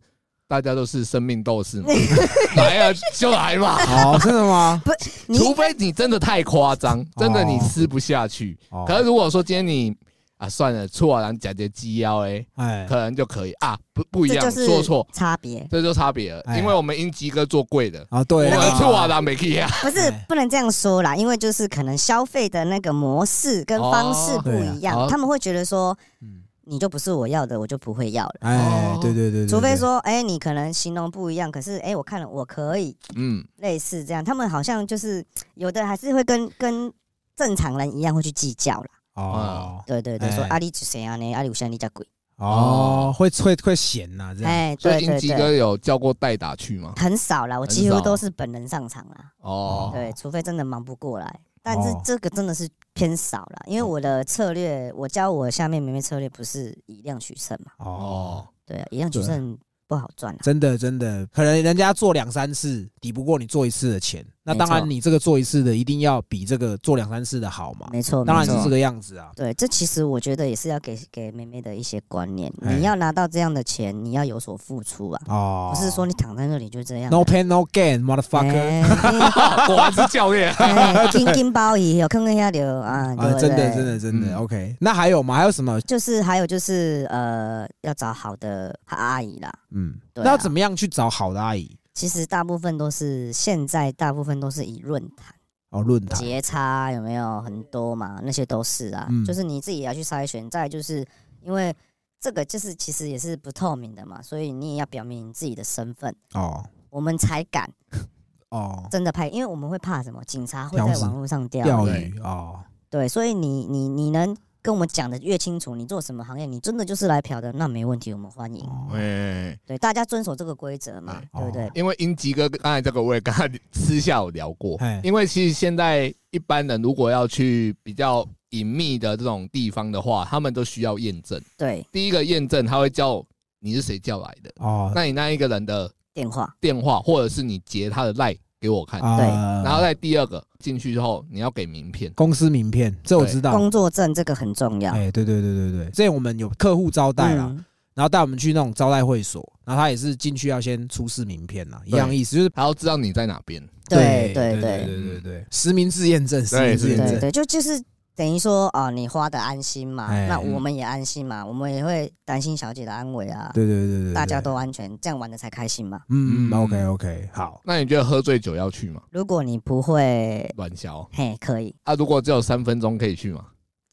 [0.49, 1.87] 大家都是生命斗士嘛，
[2.57, 3.77] 来啊就来吧。
[3.87, 4.81] 哦，真的吗？
[4.83, 8.59] 不除非你真的太夸张，真的你吃不下去。
[8.69, 9.95] 哦可是如果说今天你
[10.37, 12.85] 啊算了，错了，假节鸡腰哎，哎。
[12.89, 13.53] 可能就可以。
[13.53, 16.41] 啊，不不一样，这就是说错，差别，这就差别了。
[16.41, 16.59] 哎。
[16.59, 18.49] 因为我们英吉哥做贵的，啊，对。
[18.51, 19.69] 我，们错啊，咱没去啊。
[19.81, 20.25] 不是哎。
[20.27, 28.35] 不能这样说啦，因为就是可能消费的那个模式跟方式不一样，他们会觉得说嗯你就不是我要的，我就不会要了。
[28.41, 28.57] 哎。
[28.57, 29.47] 哦，对对对对，对。
[29.47, 35.23] 除非说，哎、你可能形容不一样，可是哎、我看了我可以嗯，类似这样，他们好像就是
[35.53, 36.91] 有的还是会跟跟
[37.35, 38.87] 正常人一样会去计较啦。
[39.15, 39.83] 哦。
[39.87, 40.35] 对对对，哎。
[40.35, 41.33] 说阿里谁啊呢？
[41.33, 42.05] 阿里有些你家鬼，
[42.37, 44.51] 哦，会会会闲呐，这样。
[44.51, 46.93] 哎，所以对对英吉哥，有叫过代打去吗？
[46.97, 49.31] 很少啦，我几乎都是本人上场啦。
[49.39, 52.01] 哦，对，除非真的忙不过来，但是哦。
[52.03, 59.57] 这个真的是偏少了，因为我的策略，我教我下面妹妹策略不是以量取胜嘛，哦，哦，对啊，以量取对胜
[59.87, 60.39] 不好赚啊。
[60.41, 69.31] 真的真的，可能人家做两三次抵不过你做一次的钱，那没当然你这个做一次的一定要比这个做两三次的好嘛，没错，没错当然是这个样子啊。
[69.35, 77.11] 对，这其实我觉得也是要给给妹妹的一些观念，哎你要拿到这样的钱，你要有所付出啊，哦，不是说你躺在那里就这样。
[77.11, 78.55] no pain no gain，motherfucker。
[78.55, 78.83] 哎
[79.65, 80.53] 果然是教练。
[80.61, 84.75] 哎金金包椅有看看下流啊，对啊，真的真的真的嗯 OK。
[84.79, 85.35] 那还有吗？
[85.35, 85.81] 还有什么？
[85.81, 89.51] 就是还有就是呃，要找好的阿姨啦。
[89.71, 91.75] 嗯，那要怎么样去找好的阿姨？
[91.95, 95.33] 其实大部分都是现在大部分都是以论坛。
[95.71, 98.19] 哦，论坛节差有没有很多嘛？
[98.23, 100.47] 那些都是啊，嗯就是你自己也要去筛选。
[100.49, 101.03] 再就是
[101.41, 101.75] 因为
[102.19, 107.69] 这个就是其实也是不透明的嘛，所以你也要表明你自己的身份，哦我们才敢
[108.51, 110.23] 哦，真的拍，因为我们会怕什么？
[110.25, 114.35] 警察会在网络上钓鱼哦，对，所以你你你能
[114.65, 118.65] 跟我们讲的越清楚，你做什么行业，你真的就是来嫖的，那没问题，我们欢迎。
[118.65, 118.87] 哦。
[118.93, 121.67] 哎，对，大家遵守这个规则嘛，对对不对？
[121.67, 121.71] 哦？
[121.75, 131.39] 因为英吉哥刚才这个我也跟他私下有聊过，因为其实现在一般人如果要去比较隐秘的这种地方的话，他们都需要验证。
[131.55, 133.23] 对，第一个验证，他会叫
[133.59, 136.51] 你是谁叫来的，哦，那你那一个人的电话。
[136.59, 138.35] 电话，或者是你截他的赖
[138.65, 138.99] 给我看。
[138.99, 139.25] 对
[139.63, 142.11] 然后在第二个进去之后你要给名片。
[142.15, 143.51] 公司名片这我知道。
[143.51, 144.91] 工作证这个很重要。
[144.91, 147.55] 哎对对对对对这我们有客户招待啊
[147.93, 153.61] 然后带我们去那种招待会所然后他也是进去要先出示名片啊一样意思就是还要知道你在哪边。
[153.87, 154.85] 对对对对。
[154.85, 157.19] 对对实名制验证实名制验证。
[157.19, 157.79] 对就就是
[158.15, 165.99] 等于说啊，你花的安心嘛，哎那我们也安心嘛，我们也会担心小姐的安危啊，对对对对，大家都安全，这样玩的才开心嘛。
[166.09, 169.01] 嗯嗯嗯，OK OK，好，那你觉得喝醉酒要去吗？
[169.11, 171.93] 如果你不会，乱笑嘿，可以，啊？
[171.95, 173.45] 如果只有三分钟可以去吗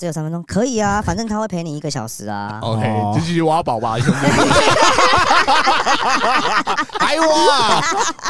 [0.03, 2.59] 只有三分钟，可以啊， 反正他会陪你一个小时啊。
[2.61, 4.19] ？OK，哦就继续挖宝吧，兄弟。
[6.99, 7.81] 还挖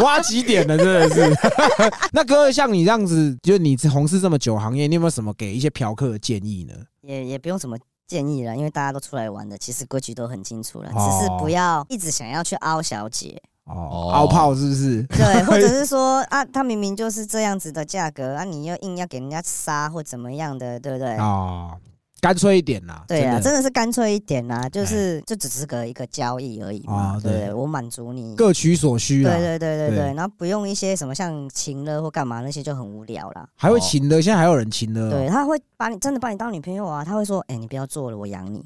[0.03, 1.35] 挖几点了，真的是。
[2.13, 6.75] 那哥，像你这样子，就你从事这么久行业，你有没有什么给一些嫖客的建议呢？
[7.01, 7.75] 也也不用什么
[8.07, 15.03] 建议了，因为大家都出来玩的，其实规矩都很清楚了，哦只是不要一直想要去凹小姐，哦哦，凹泡是不是？
[15.05, 21.17] 对， 或者是说啊，他明明就是这样子的价格啊，你又硬要给人家杀或怎么样的，对不对？
[21.19, 21.77] 哦，
[22.23, 23.05] 干脆一点啦。
[23.09, 27.55] 对啊，真的是干脆一点啦，就是就只是个一个交易而已嘛，哦对对不对？
[27.55, 29.33] 我满足你，各取所需啦。
[29.33, 33.45] 对对对对对对，然后不用一些什么像情了或干嘛那些就很无聊啦。
[33.57, 35.11] 还会情的，现在还有人情的哦。
[35.11, 38.65] 对，他会把你真的把你当女朋友啊，他会说，哎，你不要做了，我养你。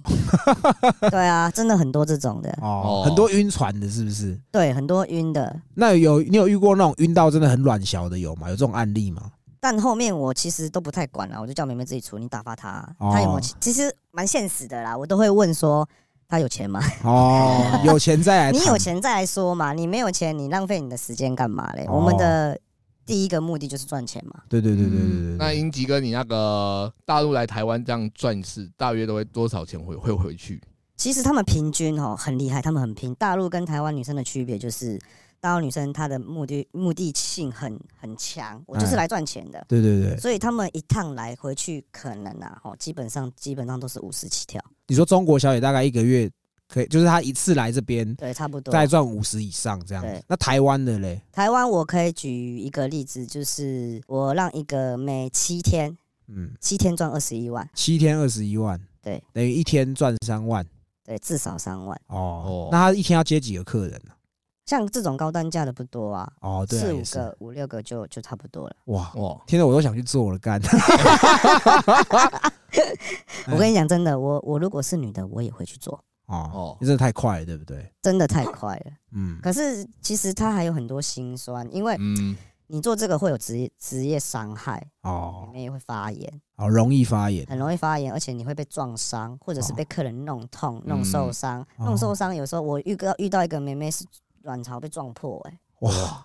[1.10, 4.38] 对啊，真的很多这种的，哦哦，很多晕船的，是不是？
[4.52, 5.56] 对，很多晕的。
[5.74, 8.50] 那有你有遇过那种晕到真的很软小的有吗？
[8.50, 9.22] 有这种案例吗？
[9.68, 12.78] 但后面我其实都不太管了，我就叫妹妹自己处理，打发她。
[12.98, 13.56] 哦她有没有钱？
[13.58, 15.84] 其实蛮现实的啦，我都会问说
[16.28, 16.80] 她有钱吗？
[17.02, 21.84] 哦，有钱再来，你有钱再来说嘛，你没有钱，你浪费你的时间干嘛嘞？
[21.88, 22.56] 哦我们的
[23.04, 24.40] 第一个目的就是赚钱嘛。
[24.48, 25.36] 对对对对对。
[25.36, 30.62] 那英吉哥，你那个大陆来台湾这样赚一次，大约都会多少钱会会回去？
[30.96, 33.12] 其实他们平均哦很厉害，他们很拼。
[33.16, 34.96] 大陆跟台湾女生的区别就是，
[35.46, 39.64] 大陆女生她的目的目的性很很强，我就是哎来赚钱的。
[39.68, 46.28] 对对对，所以他们一趟来回去可能啊，哦，基本上基本上都是五十起跳，你说中国小姐大概一个月
[46.66, 48.72] 可以，就是她一次来这边对，差不多。
[48.72, 50.20] 再赚五十以上这样子对。
[50.26, 51.22] 那台湾的嘞？
[51.30, 60.66] 台湾我可以举一个例子，就是我让一个每七天嗯，七天赚二十一万，七天二十一万，对，等于一天赚三万
[61.04, 61.96] 对，至少三万。
[62.08, 62.68] 哦哦。
[62.72, 64.10] 那他一天要接几个客人呢？
[64.66, 68.76] 像这种高单价的不多啊，哦，对啊，四五也是个、五六个就就差不多了。
[68.86, 70.60] 哇，哇，听着我都想去做了，干。
[73.50, 75.94] 我跟你讲，真的，我我如果是女的，我也会去做，
[76.26, 77.90] 哦哦，真的太快了，对不对？
[78.02, 78.92] 真的太快了。
[79.14, 82.36] 嗯，可是其实它还有很多心酸，因为嗯，
[82.66, 92.34] 你做这个会有职业职业伤害，里哦，面也会发炎，好容易发炎，很容易发炎，而且你会被撞伤，或者是被客人弄痛、弄受伤、哦弄受伤。
[92.34, 94.04] 有时候我遇到遇到一个妹妹是
[94.46, 96.24] 卵巢被撞破、哎，哇，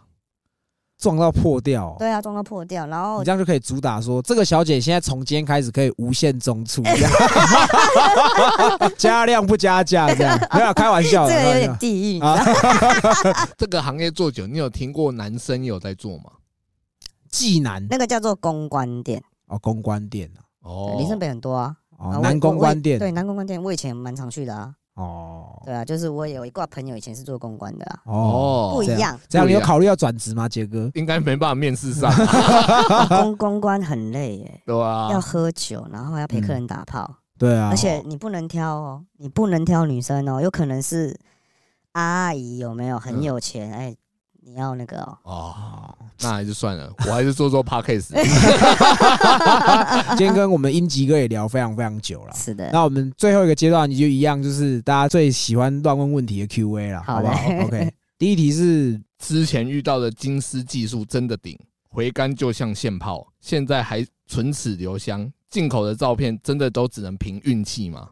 [0.97, 1.95] 撞到破掉哦。
[1.99, 7.11] 对啊，撞到破掉，然后你这样就可以主打说，这个小姐现在从今天开始可以无限中出， 这样
[8.97, 12.37] 加量不加价，这样没有 开玩笑的，这个有点地狱，啊？
[13.57, 16.31] 这个行业做久，你有听过男生有在做吗？
[17.29, 21.63] 技男那个叫做公关店，哦，公关店啊哦，林森北很多啊。
[21.65, 24.73] 啊哦，我男公关店我对，男公关店，我以前蛮常去的啊。
[25.01, 25.61] 哦。
[25.63, 29.19] 对啊，就是我有一挂朋友以前是做公关的啊，哦，不一样。
[29.29, 30.89] 这样你有考虑要转职吗，杰哥？
[30.95, 32.11] 应该没办法面试上，
[33.09, 35.09] 公公关很累耶，对啊？
[35.11, 41.15] 要喝酒，然后还要陪客人打炮，对啊，而且你不能挑哦，你不能挑女生哦，有可能是
[41.91, 42.97] 阿姨有没有？
[42.97, 43.71] 很有钱？
[43.71, 43.95] 哎，
[44.43, 45.17] 你要那个哦。
[45.23, 48.09] 哦，那还是算了，我还是做做 podcast。
[50.17, 52.33] 今天跟我们英吉哥也聊非常非常久了。
[52.35, 57.33] 是的，那我们最后一个阶段，你就一样，就是大家最喜欢乱问问题的 Q&A 了，好好不好？
[57.65, 61.57] OK，第一题是之前遇到的金丝技术真的顶，
[61.89, 65.31] 回甘就像现泡，现在还唇齿留香。
[65.51, 68.07] 进口的照片真的都只能凭运气吗？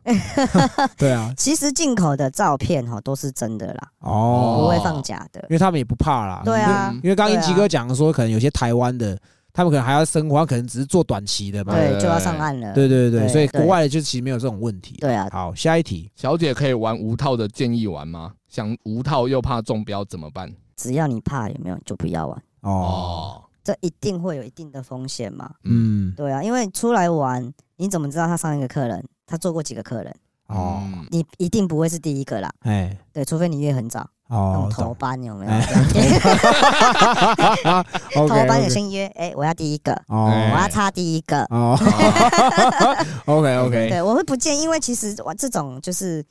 [0.97, 5.39] 对啊，其实进口的照片哈都是真的啦，哦，不会放假的。
[5.43, 6.41] 因为他们也不怕啦。
[6.45, 9.17] 对啊，因为刚刚英吉哥讲说，可能有些台湾的，
[9.53, 11.73] 他们可能还要生活，他可能只是做短期的嘛。
[11.73, 12.73] 对，就要上岸了。
[12.73, 14.97] 对对对，对所以国外的就其实没有这种问题。
[14.99, 16.11] 对啊，好，下一题。
[16.15, 18.33] 小姐可以玩无套的建议玩吗？
[18.49, 20.51] 想无套又怕中标怎么办？
[20.75, 25.51] 只要你怕有没有就不要玩，哦，哦，这一定会有一定的风险嘛。
[25.63, 30.11] 嗯，对啊，因为出来玩，你怎么知道他上一个客人他做过几个客人？
[30.47, 32.49] 哦，嗯你一定不会是第一个啦。
[32.61, 34.09] 哎，对，除非你约很早。
[34.31, 35.51] 那哦种，头班有没有？
[38.27, 40.31] 头班有先约，哎，我要第一个，哦。
[40.53, 41.43] 我要插第一个。
[41.51, 41.77] 哦，
[43.25, 46.23] OK OK，对，我会不建议，因为其实我这种就是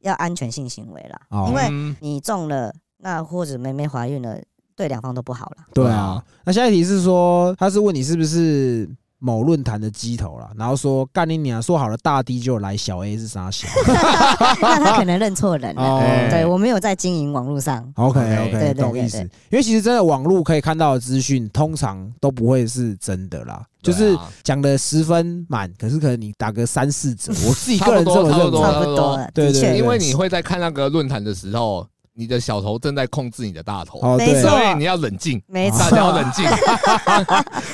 [0.00, 1.46] 要安全性行为啦，哦。
[1.48, 1.96] 因为嗯。
[2.00, 4.38] 你中了，那或者妹妹怀孕了，
[4.78, 5.56] 对两方都不好了。
[5.74, 6.22] 对啊。
[6.44, 13.66] 那下一题是说，他是问你是不是某论坛的鸡头啦，然后说干你娘，说好了大 D 就来，小 A 是啥小
[14.62, 15.82] 那他可能认错人了。
[15.82, 16.00] 哦
[16.30, 19.18] 对我没有在经营网络上，？OK OK，OK，对对懂意思。
[19.18, 28.66] 因为其实真的网络可以看到的资讯，通常都不会是真的啦，就是对啊讲的十分满，可是可能你打个三四折，我自己个人这么认差不多为。
[28.72, 31.84] 差不多了，对对因为你会在看那个论坛的时候，
[32.18, 34.26] 你的小头正在控制你的大头，哦，对。
[34.26, 35.78] 没错所以你要冷静，没错。
[35.78, 36.44] 大家要，冷静。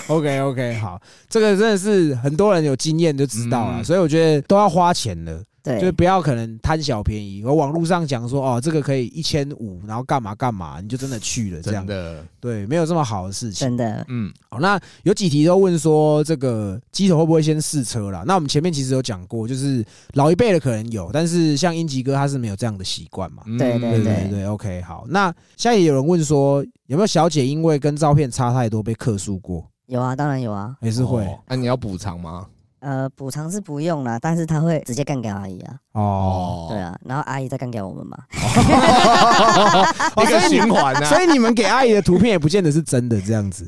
[0.09, 3.85] ，OK OK，好，这个真的是很多人有经验就知道了，嗯。
[3.85, 5.43] 所以我觉得都要花钱的。
[5.65, 13.67] 就是对不要可能贪小便宜，我网络上讲说哦，这个可以一千五，然后干嘛干嘛，你就真的去了，这样真的，对，没有这么好的事情。
[13.67, 18.25] 真的嗯，好，那有几题都问说这个机头会不会先试车啦？
[18.27, 23.43] 那我们前面其实有讲过，就是老一辈的可能有，但是像英吉哥他是没有这样的习惯嘛。
[23.47, 25.07] 嗯对对对对，OK，好。
[25.09, 29.67] 那现在也有人问说，有没有小姐因为跟照片差太多被克诉过？
[29.87, 30.77] 有啊，当然有啊。
[30.81, 32.47] 也是会哦那你要补偿吗？
[32.85, 36.67] 呃，补偿是不用啦，但是他会直接干给阿姨啊，哦。
[36.69, 38.19] 对啊，然后阿姨再干给我们嘛。
[40.23, 41.05] 一个循环啊。
[41.09, 43.67] 所以你们给阿姨的图片也不见得是真的这样子。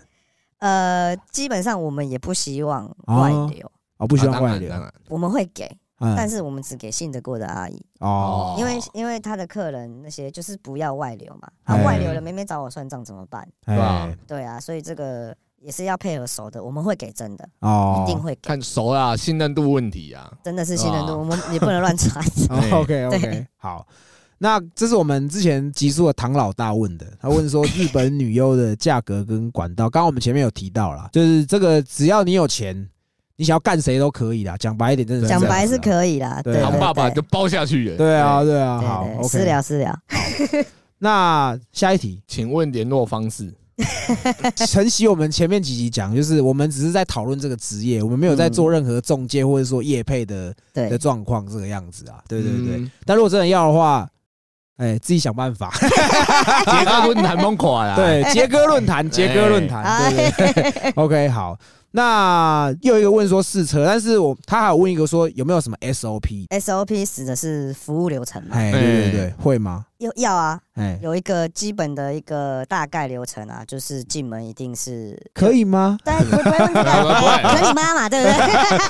[0.59, 4.69] 呃，基本上我们也不希望外流，哦，不希啊望外流。
[4.69, 4.87] 当然。
[4.87, 4.93] 当。
[4.93, 5.65] 然我们会给，
[6.01, 6.15] 嗯。
[6.15, 11.83] 但是我们只给信得过的阿姨，哦，因为因为他的客人那些就是不要外流嘛，啊哎。
[11.85, 13.49] 外流了没没找我算账怎么办？
[13.65, 20.33] 对吧对啊，所以这个也是要配合熟的，我们会给真的，哦，一定会给，看熟啊，信任度问题啊。
[20.45, 22.25] 真的是信任度，我们也不能乱传。
[22.51, 23.87] 哦 OK OK，好。
[24.39, 32.87] 那这是我们之前集数的唐老大问的，他问说日本女优的价格跟管道，刚刚我们前面有提到啦，就是这个只要你有钱，
[33.37, 34.55] 你想要干谁都可以啦。
[34.59, 37.97] 讲白一点，真的是讲白是可以啦，对唐爸爸就包下去了。
[37.97, 39.23] 对啊，对啊，好。
[39.23, 39.99] 私聊私聊，
[40.99, 43.51] 那下一题，请问联络方式？
[44.67, 52.23] 承袭我们前面几集讲，就是我们只是在讨论这个职业，我们没有在做任何中介或者说业配的的，状况，这个样子啊。
[52.27, 52.77] 对对对。
[52.77, 54.09] 嗯，但如果真的要的话，
[54.79, 55.71] 哎，自己想办法。
[55.81, 57.97] 杰哥论坛崩垮了。
[57.97, 60.91] 对，杰哥论坛，杰哥论坛，对对对。
[60.97, 61.59] OK，好。
[61.97, 69.87] 那又有一个问说试车，但是我他还有问一个说有没有什么 SOP？SOP 指的是服务流程嘛，哎，对对对，会吗？
[69.97, 75.97] 有要啊，哎，有一个基本的一个大概流程啊，就是进门一定是可以吗？
[76.05, 78.39] 对，不不会问这个，不会哎 可以妈妈对不对？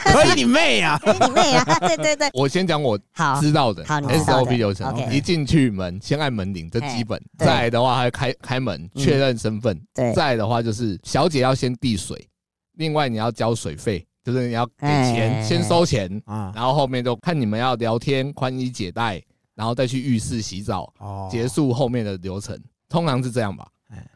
[0.12, 0.98] 可以，你妹啊！
[1.04, 7.16] 可以你妹啊，对对对，我先讲我好，知道的好 SOP 流程一进去门先按门铃，这基本。
[7.38, 9.80] 对再来的话，还开开门嗯确认身份。
[9.94, 12.28] 对，再来的话就是小姐要先递水，
[12.76, 19.22] 另外你要交水费，就是你要给钱，哎先收钱，啊，然后后面就看你们要聊天、宽衣解带，
[19.54, 22.58] 然后再去浴室洗澡，哦结束后面的流程，
[22.88, 23.66] 通常是这样吧？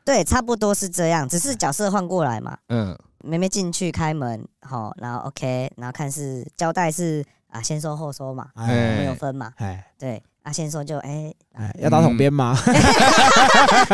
[0.05, 2.57] 对，差不多是这样，只是角色换过来嘛。
[2.69, 12.59] 嗯，妹妹进去开门，好，然后 OK，然后看是交代是啊，先收后收嘛，哎有分嘛，哎对，啊，先收就哎，哎，要打统编吗？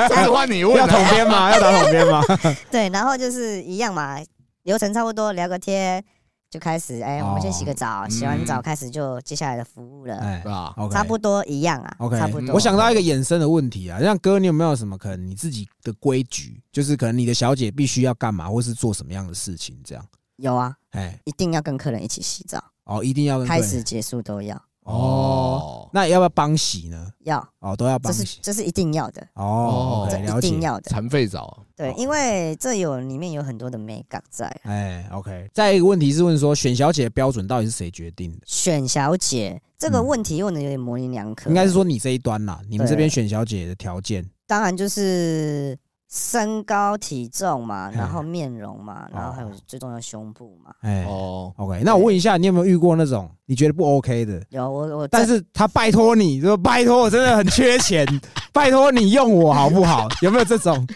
[0.08, 1.10] 这是换你问要统啊。
[1.10, 1.52] 编吗？
[1.52, 2.22] 要打统编吗？
[2.72, 4.18] 对，然后就是一样嘛，
[4.66, 6.04] 流程差不多，聊个天
[6.50, 10.40] 就开始，哎，我们先洗个澡，洗完澡开始就接下来的服务了，哎。
[10.42, 12.52] 对吧？，OK，差不多一样啊 OK，差不多。
[12.52, 20.04] 我想到一个衍生的问题啊，像哥，你有没有什么可能你自己的规矩，就是可能你的小姐必须要干嘛，或是做什么样的事情，这样？
[20.38, 23.62] 有啊，哎，一定要跟客人一起洗澡，哦，一定要跟客人。
[23.62, 27.08] 开始结束都要哦，，那要不要帮洗呢？
[27.24, 28.38] 要，哦，都要这是帮洗。
[28.40, 30.46] 这是一定要的，哦这了解。
[30.46, 30.88] 一定要的。
[30.88, 34.46] 残废澡，对哦，因为这有里面有很多的美感在。
[34.62, 35.50] 哎，OK。
[35.52, 38.38] 再一个问题是问说，选小姐的标准到底是谁决定的？
[38.46, 44.24] 选小姐这个嗯问题问的有点模棱两可，应该是说你这一端啦，你们对这边选小姐的条件。
[44.46, 45.76] 当然就是
[46.08, 50.72] 身高体重嘛，哎然后面容嘛，然后还有哦最重要胸部嘛。
[50.82, 51.82] 哎哦，，OK。
[51.84, 54.40] 那我问一下，你有没有遇过那种你觉得不 OK 的？
[54.50, 58.06] 有我我但是他拜托你，说拜托我真的很缺钱，
[58.52, 60.06] 拜托你用我好不好？
[60.22, 60.86] 有没有这种？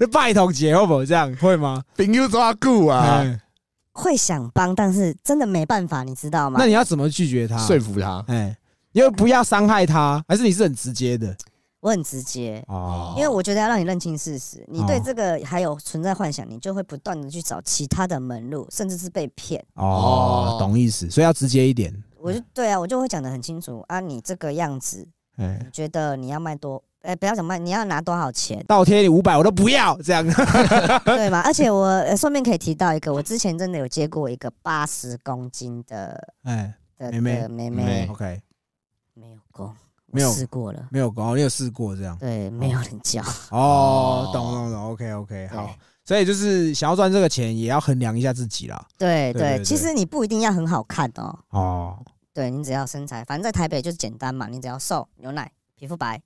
[0.00, 1.34] 就拜托姐会不会这样？
[1.36, 1.82] 会吗？
[1.96, 3.40] 朋友抓固啊，哎
[3.92, 6.66] 会想帮，但是真的没办法，你知道吗那？
[6.66, 7.56] 你要怎么拒绝他？
[7.58, 8.24] 说服他。
[8.26, 8.56] 哎，
[8.90, 11.32] 因为不要伤害他，还是你是很直接的
[11.84, 12.64] 我很直接。
[12.66, 19.62] 哦因为我觉得要让你认清事实，你对哦这个还有存在幻想，你就会不断的去找其他的门路，甚至是被骗。
[19.74, 21.94] 哦，懂意思，所以要直接一点。
[22.18, 25.06] 我就对啊，我就会讲的很清楚啊，你这个样子，
[25.36, 30.24] 哎你觉得你要卖多哎，不要讲卖，你要拿多少钱，倒贴你五百我都不要，这样。
[31.04, 31.42] 对吗？
[31.44, 38.40] 而且我呃顺便可以提到一个，我之前真的有接过一个八十公斤的哎的妹妹的妹妹妹，，OK，
[39.12, 39.70] 没有功，
[40.14, 42.16] 没有我试过了，没有哦，你有试过这样？
[42.18, 45.74] 对，没有人教，哦，懂懂懂，OK OK，好。
[46.06, 48.86] 所以就是想要赚这个钱，也要衡量一下自己啦。
[48.98, 51.98] 对对其实你不一定要很好看哦，哦，
[52.34, 56.20] 对你只要身材，反正在台北就是简单嘛，你只要瘦、牛奶、皮肤白，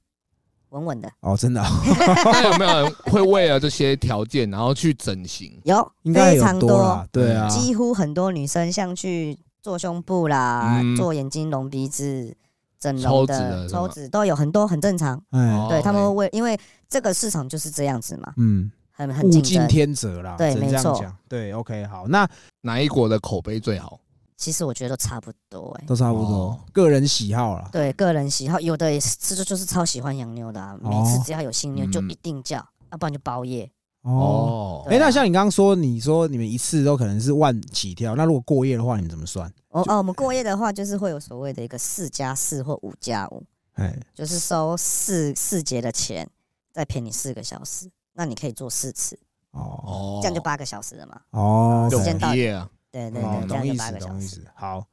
[0.70, 1.66] 稳稳的，哦，真的哦。
[2.24, 5.56] 那有没有人会为了这些条件，然后去整形？
[5.62, 10.96] 有应该有非常多啦，对啊，几乎很多女生像去做胸部啦、嗯。
[10.96, 12.36] 做眼睛、隆鼻子、
[12.78, 15.20] 整容的抽脂都有很多，很正常。
[15.30, 16.58] 哎哦，对他们会为，因为
[16.88, 19.66] 这个市场就是这样子嘛，嗯，很很物竞。
[19.66, 21.04] 天择啦，对没错。
[21.28, 22.28] 对，OK，好，那
[22.62, 23.98] 哪一国的口碑最好？
[24.36, 27.68] 其实我觉得都差不多哎、都差不多哦，个人喜好啦。
[27.72, 33.68] 对个人喜好，有的也是这就就是超喜欢洋妞的啊，每次只要有新妞就嗯一定叫，要不然就包夜。
[34.02, 39.52] 哦，哦哎，对啊那像你刚刚说，你说你们一次都可能是万起跳，那如果过夜的话，你们怎么算？
[39.70, 43.42] 哦哦，我们过夜的话，就是会有所谓的一个四加四或五加五，
[43.74, 46.28] 哎，就是收四四节的钱，
[46.72, 49.18] 再骗你四个小时，那你可以做四次，
[49.50, 51.20] 哦哦这样就八个小时了嘛。
[51.30, 54.44] 哦，就时间到啊，哦，对对对，这样就懂意思，八个小时懂意思。。
[54.54, 54.86] 好，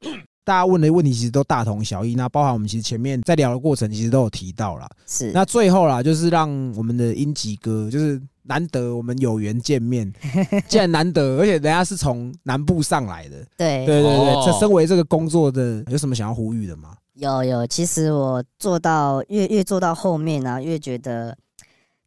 [0.44, 4.88] 大家问的问题其实都大同小异，那包含我们其实前面在聊的过程，其实都有提到啦。
[5.06, 10.12] 是，那最后啦，就是让我们的英吉哥，就是难得我们有缘见面，
[10.68, 13.86] 既然难得，而且人家是从南部上来的，对。
[13.86, 14.42] 对对对，哦。
[14.44, 16.96] 这身为这个工作的，有什么想要呼吁的吗？
[17.14, 21.36] 有有，其实我做到越越做到后面啊，越觉得，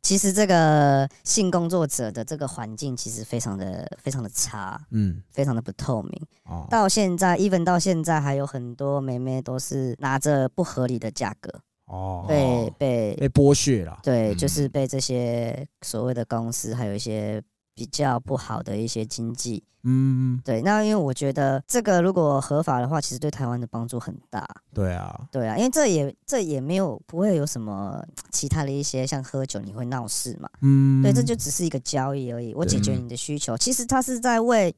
[0.01, 6.21] 其实这个性工作者的这个环境其实非常的非常的差，嗯，非常的不透明。
[6.45, 11.51] 哦，到现在，even 到现在，还有很多妹妹都是拿着不合理的价格
[11.85, 17.41] 哦，被被被剥削了，对，嗯就是被这些所谓的公司，还有一些
[17.73, 19.63] 比较不好的一些经济。
[19.87, 24.43] 嗯，对，那因为我觉得这个如果合法的话，其实对台湾的帮助很大。
[24.73, 30.49] 对啊，对啊，因为这也这也没有不会有什么其他的一些像喝酒你会闹事嘛。
[30.61, 32.51] 嗯，对，这就只是一个交易而已。
[32.55, 34.73] 我解决你的需求，其实他是在为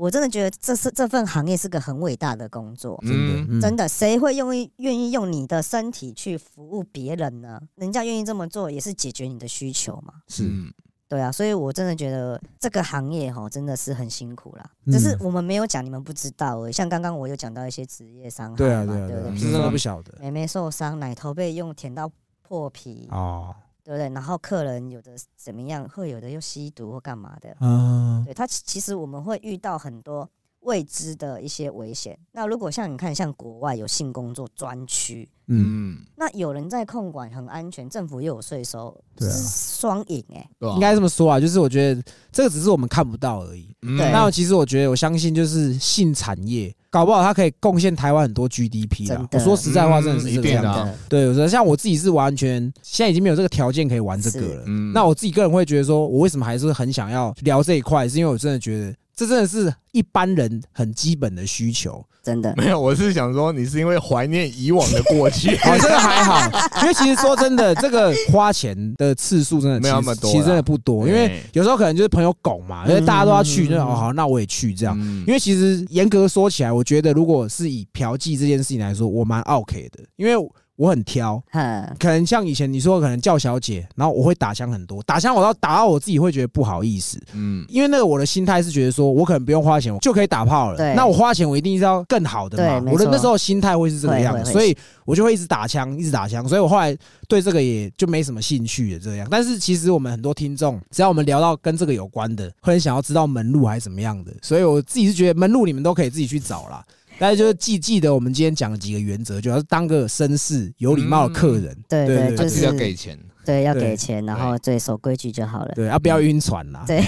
[0.00, 2.98] 我真的觉得这是这份行业是个很伟大的工作。
[3.02, 7.60] 真的，嗯真的，谁会用意愿意用你的身体去服务别人呢？
[7.74, 10.14] 人家愿意这么做，也是解决你的需求嘛。
[10.26, 10.72] 是嗯
[11.06, 14.64] 对啊，所以我真的觉得这个行业哈真的是很辛苦啦。
[14.86, 16.72] 嗯只是我们没有讲，你们不知道而已。
[16.72, 19.22] 像刚刚我有讲到一些职业伤害对啊，嘛，对啊，对不对？
[19.22, 23.54] 对啊，是真的比如说不晓得妹妹受伤，奶头被用舔到破皮，哦，
[23.90, 24.08] 对不对？
[24.14, 27.56] 然后客人有的怎么样，会有的又吸毒或干嘛的。
[27.60, 30.30] 嗯，对他其其实我们会遇到很多
[30.60, 32.18] 未知的一些危险。
[32.32, 40.48] 那如果像你看，像国外有性工作专区，嗯，嗯，那有人在控管，很安全，政府又有税收，对双赢哎。
[40.74, 43.74] 应该这么说啊，就是我觉得这个只是我们看不到而已。
[43.82, 49.08] 嗯那其实我觉得，我相信就是性产业，搞不好它可以贡献台湾很多 GDP。
[49.08, 50.94] 的我说实在话，嗯真的是这个样子。
[51.08, 54.64] 对，有时候像我自己是完全现在已经没有这个条件可以玩这个了。
[54.66, 62.02] 嗯那我自己个人会觉得说，我为什么还是很想要聊这一块，是因为我真的觉得这真的是一般人很基本的需求。
[62.22, 62.52] 真的。
[62.56, 66.50] 没有，我是想说，你是因为怀念以往的过去， 哦，这个还好，
[66.80, 73.76] 因为其实说真的，这个花钱的次数真的没有那么多其实真的不多，因为有时候可能就是朋友拱嘛，因为大家都要去，嗯。
[73.76, 74.98] 那哦好，那我也去这样。
[74.98, 75.22] 嗯。
[75.26, 80.34] 因为其实严格说起来，我觉得如果是以嫖妓这件事情来说，我蛮 OK 的，因为
[80.80, 81.40] 我很挑。
[81.52, 87.66] 哼，可能像以前你说，可能叫小姐，然后我会打枪很多，打枪我到打到我自己会觉得不好意思，嗯。
[87.68, 90.94] 因为那个我的心态是觉得说我可能不用花钱我就可以打炮了，对。
[90.94, 94.74] 那我花钱我一定是要更好的嘛，我的那时候心态会是这个样子，所以
[95.04, 96.96] 我就会一直打枪，一直打枪，所以我后来
[97.28, 99.28] 对这个也就没什么兴趣了这样。
[99.30, 106.82] 但是其实我们很多听众，只要我们聊到跟这个有关的，会很想要知道门路还是怎么样的，所以我自己是觉得门路你们都可以自己去找啦。
[107.20, 115.72] 但是就是记记得我们今天讲的几个原则，主要是当个绅士、有礼貌的客人，对对对，就是要给钱，对要对给钱，然后对守规矩就好了。
[115.74, 116.82] 对，啊，不要晕船啦。
[116.86, 117.02] 对，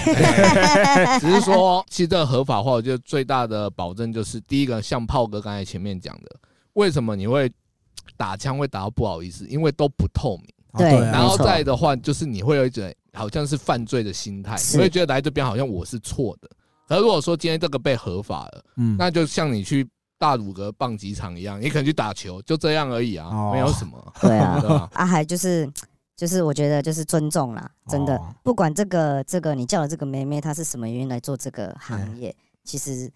[1.19, 6.35] 只是说，其实这个合法化，我觉得最大的保证就是，第一个，像炮哥刚才前面讲的，
[6.73, 7.51] 为什么你会
[8.15, 9.47] 打枪会打到不好意思？
[9.47, 10.45] 因为都不透明。
[10.75, 16.49] 对然后再的话，就是你会有一种好像是犯罪的心态，是你会觉得来这边好像我是错的。
[16.87, 19.87] 可如果说今天这个被合法了，嗯，那就像你去
[20.23, 23.51] 大鲁阁棒击场一样，你可能去打球，就这样而已啊，哦。
[23.51, 24.89] 没有什么， 对啊？
[24.93, 25.69] 啊，还就是
[26.15, 28.15] 就是我觉得就是尊重啦，真的。
[28.15, 32.33] 哦，不管这个这个你叫的这个妹妹她是什么原因来做这个行业，
[32.63, 33.11] 其实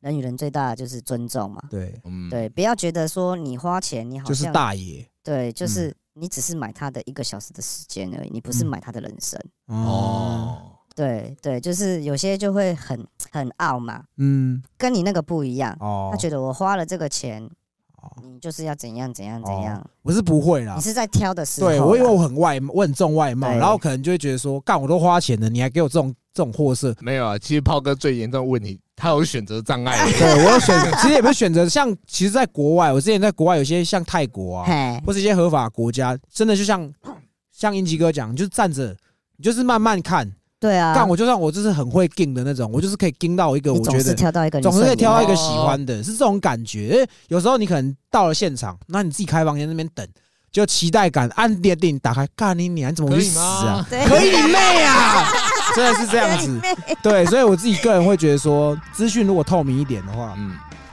[0.00, 1.62] 人与人最大的就是尊重嘛。
[1.70, 8.66] 对，嗯，对，不要觉得说你花钱，你好就是像大爷，对，就是你只是买他的一个小时的时间而已，你不是嗯。
[8.66, 9.40] 买他的人生。
[9.68, 15.76] 哦，哦，对对，就是有些就会很很傲嘛，嗯，跟你那个不一样。
[15.80, 17.42] 哦，他觉得我花了这个钱，
[17.96, 19.84] 哦你就是要怎样怎样怎样。
[20.02, 26.94] 我是不会啦你，是在挑的时候啦，对我因为我很外，我很重外貌，对然后可能就会觉得说，干我都花钱了，你还给我这种这种货色。
[27.00, 29.96] 没有啊，其实炮哥最严重的问题，他有选择障碍。
[30.12, 36.92] 对我有选，其实也不是选择，像其实，在国外，我之前在国外有些像泰国啊，嘿，或是一些合法国家，真的就像
[37.50, 38.94] 像英吉哥讲，你就是站着，
[39.36, 40.30] 你就是慢慢看。
[40.62, 46.86] 对啊，但我就算我就是很会盯的那种，我就是可以盯到一个我觉得挑到一个总是可以挑到一个喜欢的，是这种感觉。
[46.86, 50.06] 因为有时候你可能到了现场，那你自己开房间那边等，
[50.52, 53.84] 就期待感，按电电打开，干你你还怎么会死啊？？
[53.90, 55.26] 可以你妹啊！
[55.74, 56.60] 真的是这样子。
[57.02, 60.52] 对，所以我自己个人会觉得说，资讯如果透明一点的话，嗯，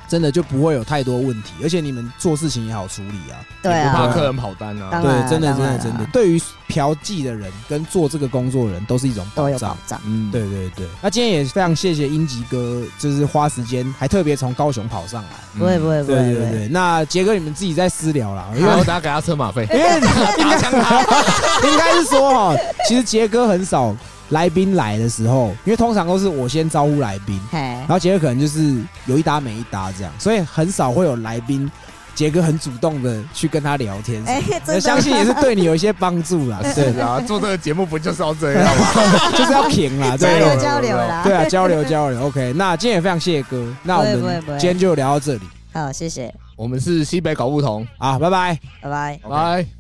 [0.10, 3.38] 真的就不会有太多问题，而且你们做事情也好处理啊。
[3.62, 9.78] 对啊，不怕客人跑单啊对，真的真的真的，对于嫖妓的人跟做这个工作的人都是一种保障都有保。
[9.86, 10.02] 障。
[10.06, 15.30] 嗯，对对对，那今天也非常谢谢英吉哥，就是花时间还特别从高雄跑上来。
[15.56, 19.68] 嗯不会不会不对会不会，对对，那杰哥你们自己在私聊啦，因为然后大家给他车马费。
[19.72, 22.56] 因为应该应该是说哈，
[22.88, 23.94] 其实杰哥很少
[24.30, 31.70] 来宾来的时候，因为通常都是我先招呼来宾，然，后杰哥可能就是有一搭没一搭这样，所以很少会有来宾。
[32.16, 36.60] 杰哥很主动的去跟他聊天什么的，哎真的那相信也是对你有一些帮助啦。
[36.76, 38.88] 对是，啊，做这个节目不就是要这样吗？
[39.38, 41.22] 就是要平啦， 交对流交流啦。
[41.24, 42.26] 对啊，交流交流。
[42.26, 45.42] OK，那今天也非常谢谢哥，那我们今天就聊到这里
[45.72, 48.60] 好，谢谢，我们是西北搞不同，啊，拜拜。
[48.82, 49.20] 拜拜。
[49.30, 49.79] 拜。